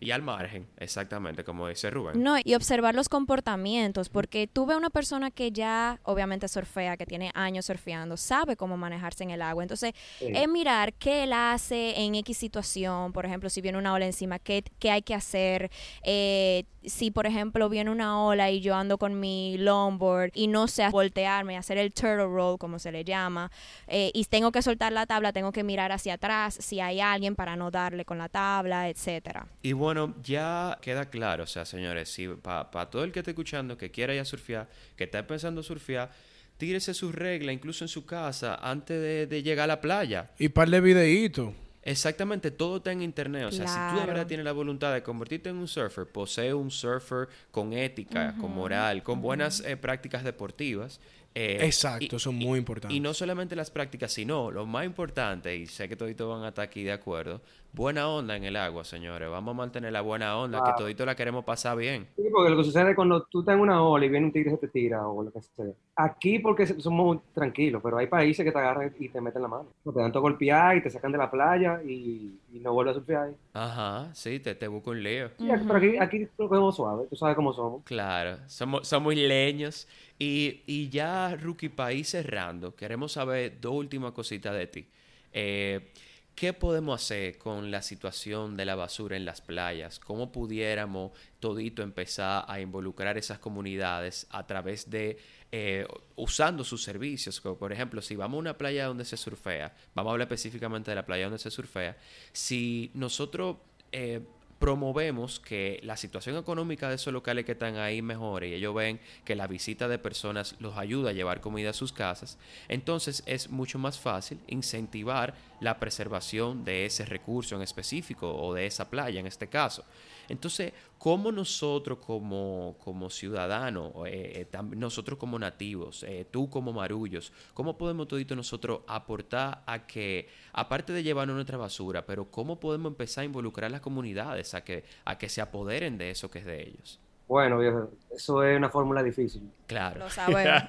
y 0.00 0.12
al 0.12 0.22
margen, 0.22 0.66
exactamente, 0.78 1.44
como 1.44 1.68
dice 1.68 1.90
Rubén. 1.90 2.22
No, 2.22 2.36
y 2.42 2.54
observar 2.54 2.94
los 2.94 3.10
comportamientos, 3.10 4.08
porque 4.08 4.46
tú 4.46 4.64
ves 4.64 4.76
una 4.78 4.88
persona 4.88 5.30
que 5.30 5.52
ya, 5.52 6.00
obviamente, 6.04 6.48
surfea, 6.48 6.96
que 6.96 7.04
tiene 7.04 7.30
años 7.34 7.66
surfeando, 7.66 8.16
sabe 8.16 8.56
cómo 8.56 8.78
manejarse 8.78 9.24
en 9.24 9.30
el 9.30 9.42
agua. 9.42 9.62
Entonces, 9.62 9.92
es 10.20 10.48
mirar 10.48 10.94
qué 10.94 11.24
él 11.24 11.34
hace 11.34 12.00
en 12.00 12.14
X 12.14 12.38
situación, 12.38 13.12
por 13.12 13.26
ejemplo, 13.26 13.50
si 13.50 13.60
viene 13.60 13.76
una 13.76 13.92
ola 13.92 14.06
encima, 14.06 14.38
qué, 14.38 14.64
qué 14.78 14.90
hay 14.90 15.02
que 15.02 15.14
hacer. 15.14 15.70
Eh, 16.02 16.64
si, 16.84 17.10
por 17.10 17.26
ejemplo, 17.26 17.68
viene 17.68 17.90
una 17.90 18.22
ola 18.22 18.50
y 18.50 18.60
yo 18.60 18.74
ando 18.74 18.96
con 18.96 19.20
mi 19.20 19.58
longboard 19.58 20.30
y 20.34 20.46
no 20.46 20.66
sé 20.66 20.88
voltearme, 20.88 21.58
hacer 21.58 21.76
el 21.76 21.92
turtle 21.92 22.24
roll, 22.24 22.58
como 22.58 22.78
se 22.78 22.90
le 22.90 23.04
llama, 23.04 23.50
eh, 23.86 24.10
y 24.14 24.24
tengo 24.24 24.50
que 24.50 24.62
soltar 24.62 24.92
la 24.92 25.04
tabla, 25.04 25.32
tengo 25.32 25.52
que 25.52 25.62
mirar 25.62 25.92
hacia 25.92 26.14
atrás 26.14 26.56
si 26.58 26.80
hay 26.80 27.00
alguien 27.00 27.36
para 27.36 27.56
no 27.56 27.70
darle 27.70 28.04
con 28.04 28.16
la 28.18 28.28
tabla, 28.28 28.88
etcétera. 28.88 29.46
Y 29.62 29.72
bueno, 29.72 29.89
bueno, 29.92 30.14
ya 30.22 30.78
queda 30.80 31.10
claro, 31.10 31.42
o 31.42 31.46
sea, 31.48 31.64
señores, 31.64 32.08
si 32.08 32.28
para 32.28 32.90
todo 32.90 33.02
el 33.02 33.10
que 33.10 33.18
esté 33.18 33.32
escuchando, 33.32 33.76
que 33.76 33.90
quiera 33.90 34.14
ya 34.14 34.24
surfear, 34.24 34.68
que 34.96 35.02
está 35.02 35.26
pensando 35.26 35.64
surfear, 35.64 36.12
tírese 36.58 36.94
sus 36.94 37.12
reglas, 37.12 37.52
incluso 37.52 37.82
en 37.82 37.88
su 37.88 38.06
casa, 38.06 38.54
antes 38.62 39.28
de, 39.28 39.42
llegar 39.42 39.64
a 39.64 39.66
la 39.66 39.80
playa. 39.80 40.30
Y 40.38 40.50
par 40.50 40.70
de 40.70 40.80
videitos. 40.80 41.52
Exactamente, 41.82 42.52
todo 42.52 42.76
está 42.76 42.92
en 42.92 43.02
internet. 43.02 43.46
O 43.46 43.50
sea, 43.50 43.66
si 43.66 43.94
tú 43.94 44.00
de 44.00 44.06
verdad 44.06 44.28
tienes 44.28 44.44
la 44.44 44.52
voluntad 44.52 44.94
de 44.94 45.02
convertirte 45.02 45.48
en 45.48 45.56
un 45.56 45.66
surfer, 45.66 46.06
posee 46.06 46.54
un 46.54 46.70
surfer 46.70 47.28
con 47.50 47.72
ética, 47.72 48.36
con 48.40 48.52
moral, 48.52 49.02
con 49.02 49.20
buenas 49.20 49.58
eh, 49.66 49.76
prácticas 49.76 50.22
deportivas, 50.22 51.00
eh, 51.34 51.58
Exacto, 51.62 52.16
eso 52.16 52.30
es 52.30 52.36
muy 52.36 52.58
importante. 52.58 52.94
Y 52.94 53.00
no 53.00 53.14
solamente 53.14 53.54
las 53.54 53.70
prácticas, 53.70 54.12
sino 54.12 54.50
lo 54.50 54.66
más 54.66 54.84
importante, 54.84 55.56
y 55.56 55.66
sé 55.66 55.88
que 55.88 55.96
toditos 55.96 56.28
van 56.28 56.44
a 56.44 56.48
estar 56.48 56.64
aquí 56.64 56.82
de 56.82 56.92
acuerdo, 56.92 57.40
buena 57.72 58.08
onda 58.08 58.36
en 58.36 58.44
el 58.44 58.56
agua, 58.56 58.84
señores. 58.84 59.30
Vamos 59.30 59.54
a 59.54 59.56
mantener 59.56 59.92
la 59.92 60.00
buena 60.00 60.36
onda, 60.36 60.62
que 60.64 60.72
todito 60.76 61.06
la 61.06 61.14
queremos 61.14 61.44
pasar 61.44 61.76
bien. 61.76 62.08
Sí, 62.16 62.24
porque 62.32 62.50
lo 62.50 62.56
que 62.56 62.64
sucede 62.64 62.94
cuando 62.96 63.22
tú 63.22 63.40
estás 63.40 63.54
en 63.54 63.60
una 63.60 63.82
ola 63.82 64.06
y 64.06 64.08
viene 64.08 64.26
un 64.26 64.32
tigre 64.32 64.50
y 64.50 64.54
se 64.54 64.58
te 64.58 64.68
tira 64.68 65.06
o 65.06 65.22
lo 65.22 65.30
que 65.30 65.40
sea. 65.40 65.66
Aquí 65.96 66.40
porque 66.40 66.66
somos 66.66 67.18
tranquilos, 67.32 67.80
pero 67.82 67.98
hay 67.98 68.08
países 68.08 68.44
que 68.44 68.50
te 68.50 68.58
agarran 68.58 68.92
y 68.98 69.08
te 69.08 69.20
meten 69.20 69.42
la 69.42 69.48
mano. 69.48 69.68
Te 69.84 70.00
dan 70.00 70.10
todo 70.10 70.22
golpear 70.22 70.76
y 70.76 70.82
te 70.82 70.90
sacan 70.90 71.12
de 71.12 71.18
la 71.18 71.30
playa 71.30 71.80
y, 71.84 72.38
no 72.58 72.72
vuelves 72.72 72.96
a 72.96 72.98
surfear 72.98 73.30
Ajá, 73.52 74.12
sí, 74.14 74.40
te, 74.40 74.54
te 74.54 74.66
busco 74.68 74.90
un 74.90 75.02
lío. 75.02 75.30
pero 75.38 75.76
aquí, 75.76 75.96
aquí 75.98 76.28
lo 76.38 76.48
cogemos 76.48 76.76
suave, 76.76 77.06
tú 77.08 77.16
sabes 77.16 77.36
cómo 77.36 77.52
somos. 77.52 77.82
Claro, 77.84 78.38
somos, 78.46 78.86
somos 78.88 79.14
leños. 79.14 79.86
Y, 80.18 80.62
y 80.66 80.88
ya, 80.90 81.36
Rookie 81.36 81.68
País 81.68 82.08
cerrando, 82.08 82.74
queremos 82.74 83.12
saber 83.12 83.60
dos 83.60 83.72
últimas 83.74 84.12
cositas 84.12 84.54
de 84.54 84.66
ti. 84.66 84.86
Eh, 85.32 85.92
¿Qué 86.40 86.54
podemos 86.54 87.02
hacer 87.02 87.36
con 87.36 87.70
la 87.70 87.82
situación 87.82 88.56
de 88.56 88.64
la 88.64 88.74
basura 88.74 89.14
en 89.14 89.26
las 89.26 89.42
playas? 89.42 90.00
¿Cómo 90.00 90.32
pudiéramos 90.32 91.12
todito 91.38 91.82
empezar 91.82 92.46
a 92.48 92.58
involucrar 92.60 93.18
esas 93.18 93.38
comunidades 93.38 94.26
a 94.30 94.46
través 94.46 94.88
de 94.88 95.18
eh, 95.52 95.86
usando 96.16 96.64
sus 96.64 96.82
servicios? 96.82 97.42
Por 97.42 97.74
ejemplo, 97.74 98.00
si 98.00 98.16
vamos 98.16 98.38
a 98.38 98.40
una 98.40 98.56
playa 98.56 98.86
donde 98.86 99.04
se 99.04 99.18
surfea, 99.18 99.74
vamos 99.94 100.08
a 100.08 100.12
hablar 100.12 100.28
específicamente 100.28 100.90
de 100.90 100.94
la 100.94 101.04
playa 101.04 101.24
donde 101.24 101.38
se 101.38 101.50
surfea, 101.50 101.98
si 102.32 102.90
nosotros 102.94 103.58
eh, 103.92 104.22
promovemos 104.58 105.40
que 105.40 105.78
la 105.82 105.98
situación 105.98 106.38
económica 106.38 106.88
de 106.88 106.94
esos 106.94 107.12
locales 107.12 107.44
que 107.44 107.52
están 107.52 107.76
ahí 107.76 108.00
mejore 108.00 108.48
y 108.48 108.54
ellos 108.54 108.74
ven 108.74 109.00
que 109.26 109.34
la 109.34 109.46
visita 109.46 109.88
de 109.88 109.98
personas 109.98 110.54
los 110.58 110.78
ayuda 110.78 111.10
a 111.10 111.12
llevar 111.12 111.42
comida 111.42 111.70
a 111.70 111.74
sus 111.74 111.92
casas, 111.92 112.38
entonces 112.68 113.22
es 113.26 113.50
mucho 113.50 113.78
más 113.78 113.98
fácil 113.98 114.38
incentivar 114.48 115.34
la 115.60 115.78
preservación 115.78 116.64
de 116.64 116.86
ese 116.86 117.04
recurso 117.04 117.54
en 117.54 117.62
específico 117.62 118.32
o 118.34 118.54
de 118.54 118.66
esa 118.66 118.90
playa 118.90 119.20
en 119.20 119.26
este 119.26 119.48
caso. 119.48 119.84
Entonces, 120.28 120.72
¿cómo 120.96 121.32
nosotros 121.32 121.98
como, 121.98 122.76
como 122.78 123.10
ciudadanos, 123.10 123.92
eh, 124.06 124.46
eh, 124.52 124.58
nosotros 124.76 125.18
como 125.18 125.38
nativos, 125.38 126.04
eh, 126.04 126.24
tú 126.30 126.48
como 126.48 126.72
marullos, 126.72 127.32
cómo 127.52 127.76
podemos 127.76 128.06
todito 128.06 128.36
nosotros 128.36 128.82
aportar 128.86 129.62
a 129.66 129.86
que, 129.86 130.28
aparte 130.52 130.92
de 130.92 131.02
llevarnos 131.02 131.34
nuestra 131.34 131.58
basura, 131.58 132.06
pero 132.06 132.30
cómo 132.30 132.60
podemos 132.60 132.90
empezar 132.90 133.22
a 133.22 133.24
involucrar 133.24 133.66
a 133.66 133.70
las 133.70 133.80
comunidades 133.80 134.54
a 134.54 134.62
que, 134.62 134.84
a 135.04 135.18
que 135.18 135.28
se 135.28 135.40
apoderen 135.40 135.98
de 135.98 136.10
eso 136.10 136.30
que 136.30 136.38
es 136.38 136.44
de 136.44 136.62
ellos? 136.62 137.00
Bueno, 137.30 137.58
viejo, 137.58 137.90
eso 138.10 138.42
es 138.42 138.58
una 138.58 138.70
fórmula 138.70 139.04
difícil. 139.04 139.48
Claro. 139.68 140.00
Lo 140.00 140.10
sabemos. 140.10 140.64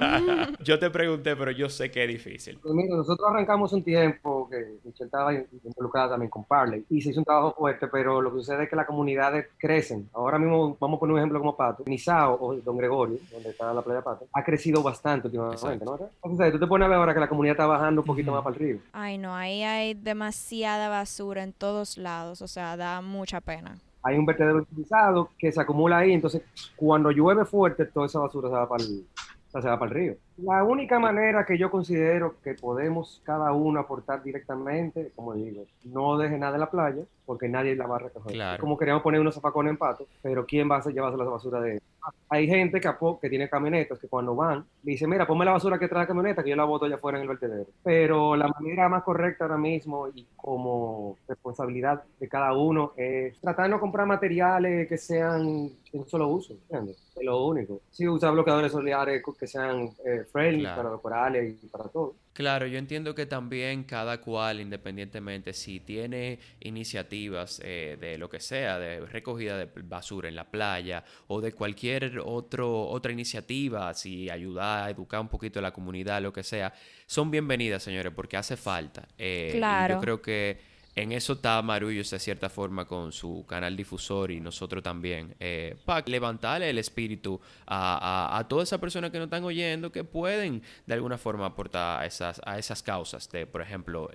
yo 0.63 0.78
te 0.78 0.91
pregunté, 0.91 1.36
pero 1.36 1.50
yo 1.50 1.67
sé 1.69 1.89
que 1.89 2.04
es 2.04 2.08
difícil. 2.08 2.60
Pues 2.62 2.76
mira, 2.76 2.95
nosotros 2.95 3.28
arrancamos 3.28 3.74
un 3.74 3.84
tiempo 3.84 4.47
que 4.47 4.78
Michelle 4.84 5.06
estaba 5.06 5.34
involucrada 5.34 6.12
también 6.12 6.30
con 6.30 6.43
Parley 6.43 6.86
y 6.88 7.02
se 7.02 7.10
hizo 7.10 7.21
un 7.21 7.26
trabajo 7.26 7.56
fuerte, 7.58 7.88
pero 7.88 8.21
lo 8.21 8.32
que 8.32 8.38
sucede 8.38 8.65
es 8.65 8.69
que 8.69 8.76
las 8.76 8.86
comunidades 8.86 9.47
crecen. 9.58 10.08
Ahora 10.13 10.38
mismo, 10.38 10.78
vamos 10.80 10.97
a 10.97 11.00
poner 11.00 11.13
un 11.13 11.19
ejemplo 11.19 11.39
como 11.39 11.58
Pato. 11.58 11.84
Nizao 11.88 12.38
o 12.39 12.54
Don 12.58 12.78
Gregorio, 12.78 13.17
donde 13.32 13.50
está 13.50 13.74
la 13.74 13.82
playa 13.82 14.04
Pato, 14.04 14.28
ha 14.32 14.43
crecido 14.43 14.84
bastante 14.84 15.30
últimamente, 15.30 15.84
¿no? 15.84 15.97
Entonces, 16.21 16.52
tú 16.52 16.60
te 16.60 16.67
pones 16.67 16.86
a 16.86 16.89
ver 16.89 17.00
ahora 17.00 17.15
que 17.15 17.21
la 17.21 17.28
comunidad 17.28 17.54
está 17.54 17.65
bajando 17.65 18.02
un 18.02 18.06
poquito 18.06 18.32
más 18.32 18.43
para 18.43 18.56
el 18.56 18.62
río. 18.62 18.78
Ay, 18.93 19.17
no, 19.17 19.34
ahí 19.36 19.63
hay 19.63 19.95
demasiada 19.95 20.89
basura 20.89 21.41
en 21.41 21.54
todos 21.54 21.97
lados, 21.97 22.43
o 22.43 22.47
sea, 22.47 22.78
da 22.78 23.02
mucha 23.02 23.41
pena 23.41 23.80
hay 24.03 24.17
un 24.17 24.25
vertedero 24.25 24.59
utilizado 24.59 25.29
que 25.37 25.51
se 25.51 25.61
acumula 25.61 25.99
ahí, 25.99 26.13
entonces 26.13 26.41
cuando 26.75 27.11
llueve 27.11 27.45
fuerte, 27.45 27.85
toda 27.85 28.05
esa 28.05 28.19
basura 28.19 28.49
se 28.49 28.55
va 28.55 28.67
para 28.67 28.83
el, 28.83 29.05
se 29.47 29.67
va 29.67 29.79
para 29.79 29.91
el 29.91 29.97
río. 29.97 30.15
La 30.37 30.63
única 30.63 30.99
manera 30.99 31.45
que 31.45 31.57
yo 31.57 31.69
considero 31.69 32.35
que 32.43 32.53
podemos 32.55 33.21
cada 33.23 33.51
uno 33.53 33.79
aportar 33.79 34.23
directamente, 34.23 35.11
como 35.15 35.33
digo, 35.33 35.65
no 35.83 36.17
deje 36.17 36.37
nada 36.37 36.55
en 36.55 36.61
la 36.61 36.69
playa, 36.69 37.03
porque 37.31 37.47
nadie 37.47 37.77
la 37.77 37.87
va 37.87 37.95
a 37.95 37.99
recoger. 37.99 38.59
como 38.59 38.77
queríamos 38.77 39.01
poner 39.01 39.21
unos 39.21 39.35
zafacones 39.35 39.71
en 39.71 39.77
pato, 39.77 40.05
pero 40.21 40.45
¿quién 40.45 40.69
va 40.69 40.79
a 40.79 40.89
llevarse 40.89 41.17
la 41.17 41.23
basura 41.23 41.61
de 41.61 41.81
Hay 42.27 42.45
gente 42.45 42.81
que, 42.81 42.89
que 43.21 43.29
tiene 43.29 43.47
camionetas 43.47 43.99
que 43.99 44.09
cuando 44.09 44.35
van, 44.35 44.65
dice, 44.83 45.07
mira, 45.07 45.25
ponme 45.25 45.45
la 45.45 45.53
basura 45.53 45.79
que 45.79 45.87
trae 45.87 46.03
la 46.03 46.07
camioneta, 46.07 46.43
que 46.43 46.49
yo 46.49 46.57
la 46.57 46.65
boto 46.65 46.83
allá 46.83 46.95
afuera 46.95 47.19
en 47.19 47.21
el 47.21 47.29
vertedero. 47.29 47.67
Pero 47.83 48.35
la 48.35 48.49
manera 48.49 48.89
más 48.89 49.03
correcta 49.03 49.45
ahora 49.45 49.57
mismo 49.57 50.09
y 50.13 50.27
como 50.35 51.15
responsabilidad 51.25 52.03
de 52.19 52.27
cada 52.27 52.51
uno 52.51 52.91
es 52.97 53.39
tratar 53.39 53.67
de 53.67 53.71
no 53.71 53.79
comprar 53.79 54.05
materiales 54.05 54.89
que 54.89 54.97
sean 54.97 55.71
en 55.93 56.07
solo 56.07 56.27
uso, 56.27 56.51
¿entiendes? 56.53 56.97
Es 57.15 57.23
lo 57.23 57.45
único. 57.45 57.79
Sí, 57.91 58.09
usar 58.09 58.33
bloqueadores 58.33 58.73
solares 58.73 59.23
que 59.39 59.47
sean 59.47 59.89
eh, 60.05 60.25
friendly 60.29 60.65
para 60.65 60.89
los 60.89 60.99
corales 60.99 61.55
y 61.63 61.67
para 61.67 61.85
todo. 61.85 62.15
Claro, 62.33 62.65
yo 62.65 62.77
entiendo 62.77 63.13
que 63.13 63.25
también 63.25 63.83
cada 63.83 64.21
cual, 64.21 64.61
independientemente, 64.61 65.51
si 65.51 65.81
tiene 65.81 66.39
iniciativas 66.61 67.61
eh, 67.63 67.97
de 67.99 68.17
lo 68.17 68.29
que 68.29 68.39
sea, 68.39 68.79
de 68.79 69.01
recogida 69.01 69.57
de 69.57 69.65
basura 69.83 70.29
en 70.29 70.35
la 70.35 70.49
playa 70.49 71.03
o 71.27 71.41
de 71.41 71.51
cualquier 71.51 72.19
otro, 72.23 72.87
otra 72.87 73.11
iniciativa, 73.11 73.93
si 73.93 74.29
ayudar 74.29 74.87
a 74.87 74.89
educar 74.89 75.19
un 75.19 75.27
poquito 75.27 75.59
a 75.59 75.61
la 75.61 75.73
comunidad, 75.73 76.21
lo 76.21 76.31
que 76.31 76.43
sea, 76.43 76.73
son 77.05 77.31
bienvenidas, 77.31 77.83
señores, 77.83 78.13
porque 78.15 78.37
hace 78.37 78.55
falta. 78.55 79.09
Eh, 79.17 79.49
claro. 79.53 79.95
yo 79.95 80.01
creo 80.01 80.21
que 80.21 80.70
en 80.95 81.12
eso 81.13 81.34
está 81.34 81.62
Marullos 81.62 82.10
de 82.10 82.19
cierta 82.19 82.49
forma 82.49 82.86
con 82.86 83.12
su 83.12 83.45
canal 83.47 83.77
difusor 83.77 84.32
y 84.32 84.39
nosotros 84.39 84.84
también, 84.84 85.36
eh, 85.39 85.77
para 85.86 86.06
levantarle 86.08 86.69
el 86.69 86.77
espíritu 86.77 87.39
a, 87.65 88.38
a, 88.38 88.47
todas 88.47 88.69
esas 88.69 88.80
personas 88.80 89.12
que 89.12 89.17
nos 89.17 89.27
están 89.27 89.43
oyendo 89.43 89.91
que 89.91 90.04
pueden 90.04 90.62
de 90.86 90.93
alguna 90.93 91.17
forma 91.17 91.45
aportar 91.45 92.01
a 92.01 92.06
esas, 92.06 92.41
a 92.45 92.60
esas 92.60 92.84
causas 92.84 93.30
de, 93.32 93.45
por 93.45 93.62
ejemplo, 93.62 94.10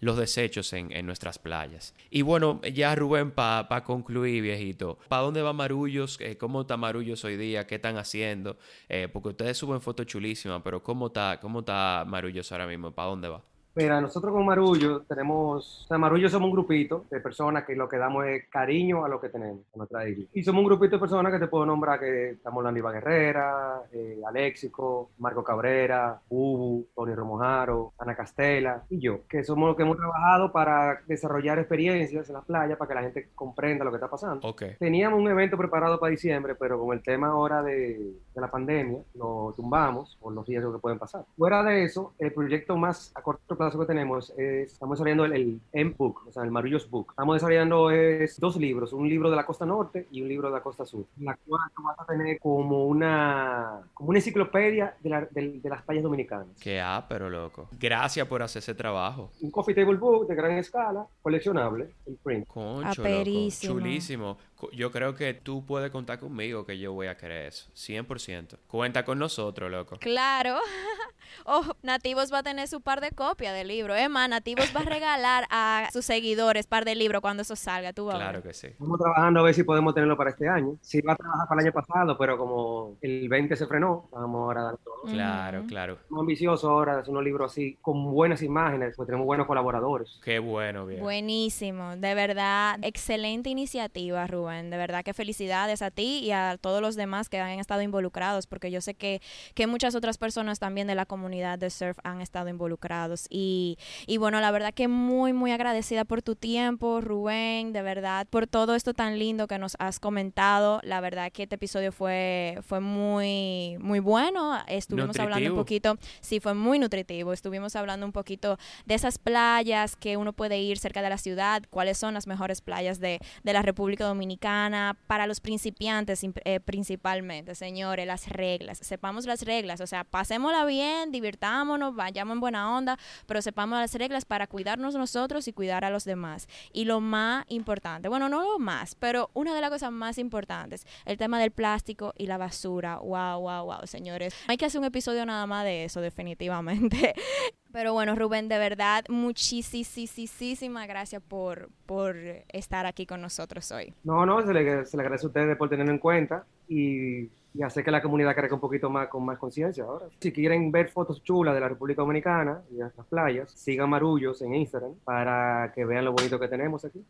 los 0.00 0.16
desechos 0.16 0.72
en, 0.72 0.92
en 0.92 1.06
nuestras 1.06 1.38
playas. 1.38 1.94
Y 2.10 2.22
bueno, 2.22 2.60
ya 2.62 2.94
Rubén, 2.94 3.30
para 3.30 3.84
concluir, 3.84 4.42
viejito, 4.42 4.98
¿para 5.08 5.22
dónde 5.22 5.42
va 5.42 5.52
Marullos? 5.52 6.18
Eh, 6.20 6.38
¿Cómo 6.38 6.62
está 6.62 6.76
Marullos 6.76 7.24
hoy 7.24 7.36
día? 7.36 7.66
¿Qué 7.66 7.76
están 7.76 7.98
haciendo? 7.98 8.56
Eh, 8.88 9.08
porque 9.12 9.30
ustedes 9.30 9.58
suben 9.58 9.80
fotos 9.80 10.06
chulísimas, 10.06 10.62
pero 10.64 10.82
¿cómo 10.82 11.08
está, 11.08 11.38
cómo 11.40 11.60
está 11.60 12.04
Marullos 12.06 12.50
ahora 12.52 12.66
mismo? 12.66 12.92
¿Para 12.92 13.08
dónde 13.08 13.28
va? 13.28 13.53
Mira, 13.76 14.00
nosotros 14.00 14.32
con 14.32 14.46
Marullo 14.46 15.00
tenemos, 15.02 15.82
o 15.84 15.88
sea, 15.88 15.98
Marullo 15.98 16.28
somos 16.28 16.46
un 16.46 16.52
grupito 16.52 17.06
de 17.10 17.18
personas 17.18 17.64
que 17.64 17.74
lo 17.74 17.88
que 17.88 17.96
damos 17.96 18.24
es 18.26 18.48
cariño 18.48 19.04
a 19.04 19.08
lo 19.08 19.20
que 19.20 19.30
tenemos, 19.30 19.62
a 19.74 19.78
nuestra 19.78 20.08
isla. 20.08 20.26
Y 20.32 20.44
somos 20.44 20.60
un 20.60 20.66
grupito 20.66 20.94
de 20.94 21.00
personas 21.00 21.32
que 21.32 21.40
te 21.40 21.48
puedo 21.48 21.66
nombrar 21.66 21.98
que 21.98 22.30
estamos 22.30 22.58
hablando 22.58 22.78
Iván 22.78 22.94
Herrera, 22.94 23.82
eh, 23.92 24.20
Alexico, 24.24 25.10
Marco 25.18 25.42
Cabrera, 25.42 26.20
Ubu, 26.28 26.86
Tony 26.94 27.16
Romojaro, 27.16 27.92
Ana 27.98 28.14
Castela 28.14 28.84
y 28.90 29.00
yo, 29.00 29.26
que 29.28 29.42
somos 29.42 29.66
los 29.66 29.76
que 29.76 29.82
hemos 29.82 29.96
trabajado 29.96 30.52
para 30.52 31.00
desarrollar 31.08 31.58
experiencias 31.58 32.28
en 32.28 32.34
la 32.34 32.42
playa 32.42 32.78
para 32.78 32.88
que 32.88 32.94
la 32.94 33.02
gente 33.02 33.30
comprenda 33.34 33.84
lo 33.84 33.90
que 33.90 33.96
está 33.96 34.08
pasando. 34.08 34.46
Okay. 34.46 34.76
Teníamos 34.78 35.20
un 35.20 35.28
evento 35.28 35.56
preparado 35.56 35.98
para 35.98 36.12
diciembre, 36.12 36.54
pero 36.54 36.78
con 36.78 36.96
el 36.96 37.02
tema 37.02 37.26
ahora 37.28 37.60
de, 37.60 38.14
de 38.32 38.40
la 38.40 38.48
pandemia 38.48 39.00
lo 39.14 39.52
tumbamos 39.56 40.16
por 40.20 40.32
los 40.32 40.46
riesgos 40.46 40.76
que 40.76 40.80
pueden 40.80 41.00
pasar. 41.00 41.24
Fuera 41.36 41.64
de 41.64 41.82
eso, 41.82 42.14
el 42.20 42.32
proyecto 42.32 42.76
más 42.76 43.10
a 43.16 43.22
corto 43.22 43.56
plazo 43.56 43.63
que 43.70 43.86
tenemos 43.86 44.30
es, 44.36 44.72
estamos 44.72 44.98
desarrollando 44.98 45.24
el, 45.24 45.60
M-Book, 45.72 46.22
o 46.28 46.32
sea, 46.32 46.42
el 46.42 46.50
Marullos 46.50 46.88
Book. 46.88 47.08
Estamos 47.10 47.36
desarrollando 47.36 47.90
es, 47.90 48.38
dos 48.38 48.56
libros, 48.56 48.92
un 48.92 49.08
libro 49.08 49.30
de 49.30 49.36
la 49.36 49.46
costa 49.46 49.66
norte 49.66 50.06
y 50.10 50.22
un 50.22 50.28
libro 50.28 50.48
de 50.48 50.54
la 50.54 50.62
costa 50.62 50.84
sur, 50.84 51.06
en 51.18 51.26
la 51.26 51.36
cual 51.36 51.60
vas 51.82 52.00
a 52.00 52.06
tener 52.06 52.38
como 52.38 52.86
una, 52.86 53.80
como 53.94 54.10
una 54.10 54.18
enciclopedia 54.18 54.94
de, 55.00 55.10
la, 55.10 55.28
de, 55.30 55.60
las 55.64 55.82
playas 55.82 56.04
dominicanas. 56.04 56.48
Qué 56.60 56.82
pero 57.08 57.30
loco. 57.30 57.68
Gracias 57.78 58.26
por 58.26 58.42
hacer 58.42 58.60
ese 58.60 58.74
trabajo. 58.74 59.30
Un 59.40 59.50
coffee 59.50 59.74
table 59.74 59.96
book 59.96 60.26
de 60.26 60.34
gran 60.34 60.52
escala, 60.52 61.06
coleccionable, 61.22 61.90
el 62.06 62.16
print. 62.16 62.46
Concho, 62.46 63.02
loco. 63.02 63.50
Chulísimo 63.60 64.36
yo 64.72 64.90
creo 64.90 65.14
que 65.14 65.34
tú 65.34 65.64
puedes 65.64 65.90
contar 65.90 66.18
conmigo 66.18 66.64
que 66.64 66.78
yo 66.78 66.92
voy 66.92 67.06
a 67.06 67.16
querer 67.16 67.46
eso. 67.46 67.70
100%. 67.74 68.58
Cuenta 68.66 69.04
con 69.04 69.18
nosotros, 69.18 69.70
loco. 69.70 69.96
Claro. 69.98 70.58
oh, 71.46 71.74
Nativos 71.82 72.32
va 72.32 72.38
a 72.38 72.42
tener 72.42 72.68
su 72.68 72.80
par 72.80 73.00
de 73.00 73.10
copias 73.10 73.54
del 73.54 73.68
libro. 73.68 73.94
Es 73.94 74.08
más, 74.08 74.28
Nativos 74.28 74.72
va 74.74 74.80
a 74.80 74.84
regalar 74.84 75.44
a 75.50 75.88
sus 75.92 76.04
seguidores 76.04 76.66
par 76.66 76.84
de 76.84 76.94
libros 76.94 77.20
cuando 77.20 77.42
eso 77.42 77.56
salga. 77.56 77.92
¿Tú 77.92 78.08
claro 78.08 78.42
que 78.42 78.54
sí. 78.54 78.68
Estamos 78.68 78.98
trabajando 78.98 79.40
a 79.40 79.42
ver 79.42 79.54
si 79.54 79.64
podemos 79.64 79.94
tenerlo 79.94 80.16
para 80.16 80.30
este 80.30 80.48
año. 80.48 80.76
Sí, 80.80 81.00
va 81.00 81.14
a 81.14 81.16
trabajar 81.16 81.48
para 81.48 81.60
el 81.60 81.66
año 81.66 81.74
pasado, 81.74 82.18
pero 82.18 82.38
como 82.38 82.96
el 83.00 83.28
20 83.28 83.56
se 83.56 83.66
frenó, 83.66 84.08
vamos 84.12 84.40
ahora 84.40 84.60
a 84.60 84.64
dar 84.64 84.76
todo. 84.78 85.02
Claro, 85.04 85.64
claro. 85.66 85.94
Estamos 85.94 86.20
ambiciosos 86.20 86.64
ahora 86.64 86.94
de 86.94 87.00
hacer 87.00 87.10
unos 87.10 87.24
libros 87.24 87.52
así, 87.52 87.76
con 87.80 88.12
buenas 88.12 88.42
imágenes, 88.42 88.94
porque 88.96 89.10
tenemos 89.10 89.26
buenos 89.26 89.46
colaboradores. 89.46 90.18
Qué 90.22 90.38
bueno, 90.38 90.86
bien. 90.86 91.00
Buenísimo. 91.00 91.96
De 91.96 92.14
verdad, 92.14 92.78
excelente 92.82 93.50
iniciativa, 93.50 94.26
Rubén. 94.26 94.53
De 94.62 94.76
verdad 94.76 95.02
que 95.04 95.14
felicidades 95.14 95.82
a 95.82 95.90
ti 95.90 96.20
y 96.22 96.30
a 96.30 96.58
todos 96.60 96.80
los 96.80 96.96
demás 96.96 97.28
que 97.28 97.38
han 97.38 97.58
estado 97.58 97.82
involucrados, 97.82 98.46
porque 98.46 98.70
yo 98.70 98.80
sé 98.80 98.94
que, 98.94 99.20
que 99.54 99.66
muchas 99.66 99.94
otras 99.94 100.18
personas 100.18 100.58
también 100.58 100.86
de 100.86 100.94
la 100.94 101.06
comunidad 101.06 101.58
de 101.58 101.70
surf 101.70 101.98
han 102.04 102.20
estado 102.20 102.48
involucrados. 102.48 103.26
Y, 103.30 103.78
y 104.06 104.18
bueno, 104.18 104.40
la 104.40 104.50
verdad 104.50 104.72
que 104.72 104.88
muy, 104.88 105.32
muy 105.32 105.52
agradecida 105.52 106.04
por 106.04 106.22
tu 106.22 106.36
tiempo, 106.36 107.00
Rubén, 107.00 107.72
de 107.72 107.82
verdad, 107.82 108.26
por 108.28 108.46
todo 108.46 108.74
esto 108.74 108.94
tan 108.94 109.18
lindo 109.18 109.46
que 109.46 109.58
nos 109.58 109.76
has 109.78 109.98
comentado. 109.98 110.80
La 110.84 111.00
verdad 111.00 111.32
que 111.32 111.44
este 111.44 111.56
episodio 111.56 111.92
fue, 111.92 112.58
fue 112.62 112.80
muy, 112.80 113.76
muy 113.80 114.00
bueno. 114.00 114.58
Estuvimos 114.68 115.18
hablando 115.18 115.50
un 115.50 115.56
poquito, 115.56 115.96
sí, 116.20 116.40
fue 116.40 116.54
muy 116.54 116.78
nutritivo. 116.78 117.32
Estuvimos 117.32 117.76
hablando 117.76 118.06
un 118.06 118.12
poquito 118.12 118.58
de 118.84 118.94
esas 118.94 119.18
playas 119.18 119.96
que 119.96 120.16
uno 120.16 120.32
puede 120.32 120.58
ir 120.58 120.78
cerca 120.78 121.02
de 121.02 121.08
la 121.08 121.18
ciudad, 121.18 121.62
cuáles 121.70 121.98
son 121.98 122.14
las 122.14 122.26
mejores 122.26 122.60
playas 122.60 123.00
de, 123.00 123.20
de 123.42 123.52
la 123.52 123.62
República 123.62 124.04
Dominicana 124.04 124.33
para 124.38 125.26
los 125.26 125.40
principiantes 125.40 126.24
eh, 126.44 126.60
principalmente, 126.60 127.54
señores, 127.54 128.06
las 128.06 128.28
reglas, 128.28 128.78
sepamos 128.78 129.26
las 129.26 129.42
reglas, 129.42 129.80
o 129.80 129.86
sea, 129.86 130.04
pasémosla 130.04 130.64
bien, 130.64 131.12
divirtámonos, 131.12 131.94
vayamos 131.94 132.34
en 132.34 132.40
buena 132.40 132.76
onda, 132.76 132.98
pero 133.26 133.42
sepamos 133.42 133.78
las 133.78 133.94
reglas 133.94 134.24
para 134.24 134.46
cuidarnos 134.46 134.94
nosotros 134.94 135.48
y 135.48 135.52
cuidar 135.52 135.84
a 135.84 135.90
los 135.90 136.04
demás. 136.04 136.48
Y 136.72 136.84
lo 136.84 137.00
más 137.00 137.44
importante, 137.48 138.08
bueno, 138.08 138.28
no 138.28 138.42
lo 138.42 138.58
más, 138.58 138.94
pero 138.94 139.30
una 139.34 139.54
de 139.54 139.60
las 139.60 139.70
cosas 139.70 139.92
más 139.92 140.18
importantes, 140.18 140.86
el 141.04 141.16
tema 141.16 141.38
del 141.38 141.50
plástico 141.50 142.12
y 142.16 142.26
la 142.26 142.38
basura. 142.38 142.98
Wow, 142.98 143.40
wow, 143.40 143.64
wow, 143.64 143.86
señores. 143.86 144.34
Hay 144.46 144.56
que 144.56 144.66
hacer 144.66 144.78
un 144.80 144.86
episodio 144.86 145.24
nada 145.26 145.46
más 145.46 145.64
de 145.64 145.84
eso, 145.84 146.00
definitivamente. 146.00 147.14
Pero 147.74 147.92
bueno, 147.92 148.14
Rubén, 148.14 148.48
de 148.48 148.56
verdad, 148.56 149.04
muchísimas 149.08 150.86
gracias 150.86 151.20
por, 151.20 151.70
por 151.86 152.14
estar 152.52 152.86
aquí 152.86 153.04
con 153.04 153.20
nosotros 153.20 153.72
hoy. 153.72 153.92
No, 154.04 154.24
no, 154.24 154.40
se 154.46 154.54
le, 154.54 154.86
se 154.86 154.96
le 154.96 155.02
agradece 155.02 155.26
a 155.26 155.28
ustedes 155.28 155.56
por 155.56 155.68
tenerlo 155.68 155.90
en 155.90 155.98
cuenta 155.98 156.46
y, 156.68 157.28
y 157.52 157.62
hacer 157.64 157.82
que 157.82 157.90
la 157.90 158.00
comunidad 158.00 158.36
crezca 158.36 158.54
un 158.54 158.60
poquito 158.60 158.90
más 158.90 159.08
con 159.08 159.24
más 159.24 159.38
conciencia 159.38 159.82
ahora. 159.82 160.06
Si 160.20 160.30
quieren 160.30 160.70
ver 160.70 160.88
fotos 160.88 161.20
chulas 161.24 161.52
de 161.52 161.60
la 161.60 161.68
República 161.68 162.02
Dominicana 162.02 162.62
y 162.70 162.76
de 162.76 162.84
las 162.84 163.06
playas, 163.10 163.50
sigan 163.50 163.90
Marullos 163.90 164.40
en 164.42 164.54
Instagram 164.54 164.94
para 165.02 165.72
que 165.74 165.84
vean 165.84 166.04
lo 166.04 166.12
bonito 166.12 166.38
que 166.38 166.46
tenemos 166.46 166.84
aquí. 166.84 167.04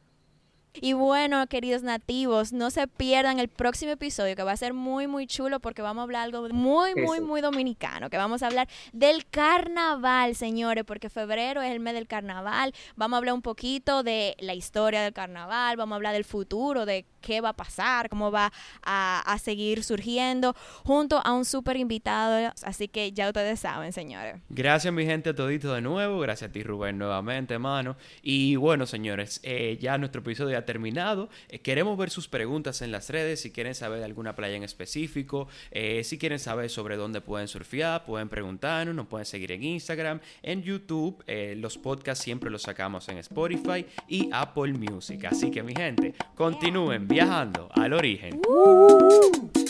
Y 0.80 0.92
bueno, 0.92 1.46
queridos 1.46 1.82
nativos, 1.82 2.52
no 2.52 2.70
se 2.70 2.88
pierdan 2.88 3.38
el 3.38 3.48
próximo 3.48 3.92
episodio 3.92 4.34
que 4.34 4.42
va 4.42 4.52
a 4.52 4.56
ser 4.56 4.74
muy, 4.74 5.06
muy 5.06 5.26
chulo 5.26 5.60
porque 5.60 5.82
vamos 5.82 6.00
a 6.00 6.04
hablar 6.04 6.22
algo 6.24 6.48
muy, 6.48 6.94
muy, 6.96 7.20
muy 7.20 7.40
dominicano, 7.40 8.10
que 8.10 8.16
vamos 8.16 8.42
a 8.42 8.48
hablar 8.48 8.68
del 8.92 9.24
carnaval, 9.26 10.34
señores, 10.34 10.84
porque 10.84 11.10
febrero 11.10 11.62
es 11.62 11.70
el 11.70 11.78
mes 11.78 11.94
del 11.94 12.08
carnaval. 12.08 12.74
Vamos 12.96 13.16
a 13.16 13.18
hablar 13.18 13.34
un 13.34 13.42
poquito 13.42 14.02
de 14.02 14.36
la 14.40 14.54
historia 14.54 15.02
del 15.02 15.12
carnaval, 15.12 15.76
vamos 15.76 15.92
a 15.92 15.96
hablar 15.96 16.12
del 16.12 16.24
futuro, 16.24 16.86
de 16.86 17.06
qué 17.24 17.40
va 17.40 17.50
a 17.50 17.56
pasar, 17.56 18.08
cómo 18.08 18.30
va 18.30 18.52
a, 18.82 19.20
a 19.26 19.38
seguir 19.38 19.82
surgiendo, 19.82 20.54
junto 20.84 21.20
a 21.24 21.32
un 21.32 21.44
súper 21.44 21.76
invitado. 21.76 22.52
Así 22.62 22.88
que 22.88 23.12
ya 23.12 23.28
ustedes 23.28 23.60
saben, 23.60 23.92
señores. 23.92 24.36
Gracias, 24.48 24.92
mi 24.92 25.04
gente, 25.04 25.34
todito 25.34 25.72
de 25.74 25.80
nuevo. 25.80 26.20
Gracias 26.20 26.50
a 26.50 26.52
ti, 26.52 26.62
Rubén, 26.62 26.98
nuevamente, 26.98 27.54
hermano. 27.54 27.96
Y 28.22 28.56
bueno, 28.56 28.86
señores, 28.86 29.40
eh, 29.42 29.78
ya 29.80 29.98
nuestro 29.98 30.20
episodio 30.20 30.58
ha 30.58 30.62
terminado. 30.62 31.28
Eh, 31.48 31.60
queremos 31.60 31.96
ver 31.96 32.10
sus 32.10 32.28
preguntas 32.28 32.82
en 32.82 32.92
las 32.92 33.10
redes. 33.10 33.40
Si 33.40 33.50
quieren 33.50 33.74
saber 33.74 33.98
de 33.98 34.04
alguna 34.04 34.34
playa 34.34 34.56
en 34.56 34.62
específico, 34.62 35.48
eh, 35.70 36.04
si 36.04 36.18
quieren 36.18 36.38
saber 36.38 36.70
sobre 36.70 36.96
dónde 36.96 37.20
pueden 37.20 37.48
surfear, 37.48 38.04
pueden 38.04 38.28
preguntarnos, 38.28 38.94
nos 38.94 39.06
pueden 39.06 39.26
seguir 39.26 39.52
en 39.52 39.62
Instagram, 39.62 40.20
en 40.42 40.62
YouTube. 40.62 41.22
los 41.56 41.78
podcasts 41.78 42.24
siempre 42.24 42.50
los 42.50 42.62
sacamos 42.62 43.08
en 43.08 43.18
Spotify 43.18 43.86
y 44.08 44.28
Apple 44.32 44.72
Music. 44.72 45.24
Así 45.24 45.50
que, 45.50 45.62
mi 45.62 45.74
gente, 45.74 46.14
continúen 46.34 47.06
viajando 47.14 47.68
al 47.74 47.92
origen. 47.92 48.40
Uh. 48.48 49.63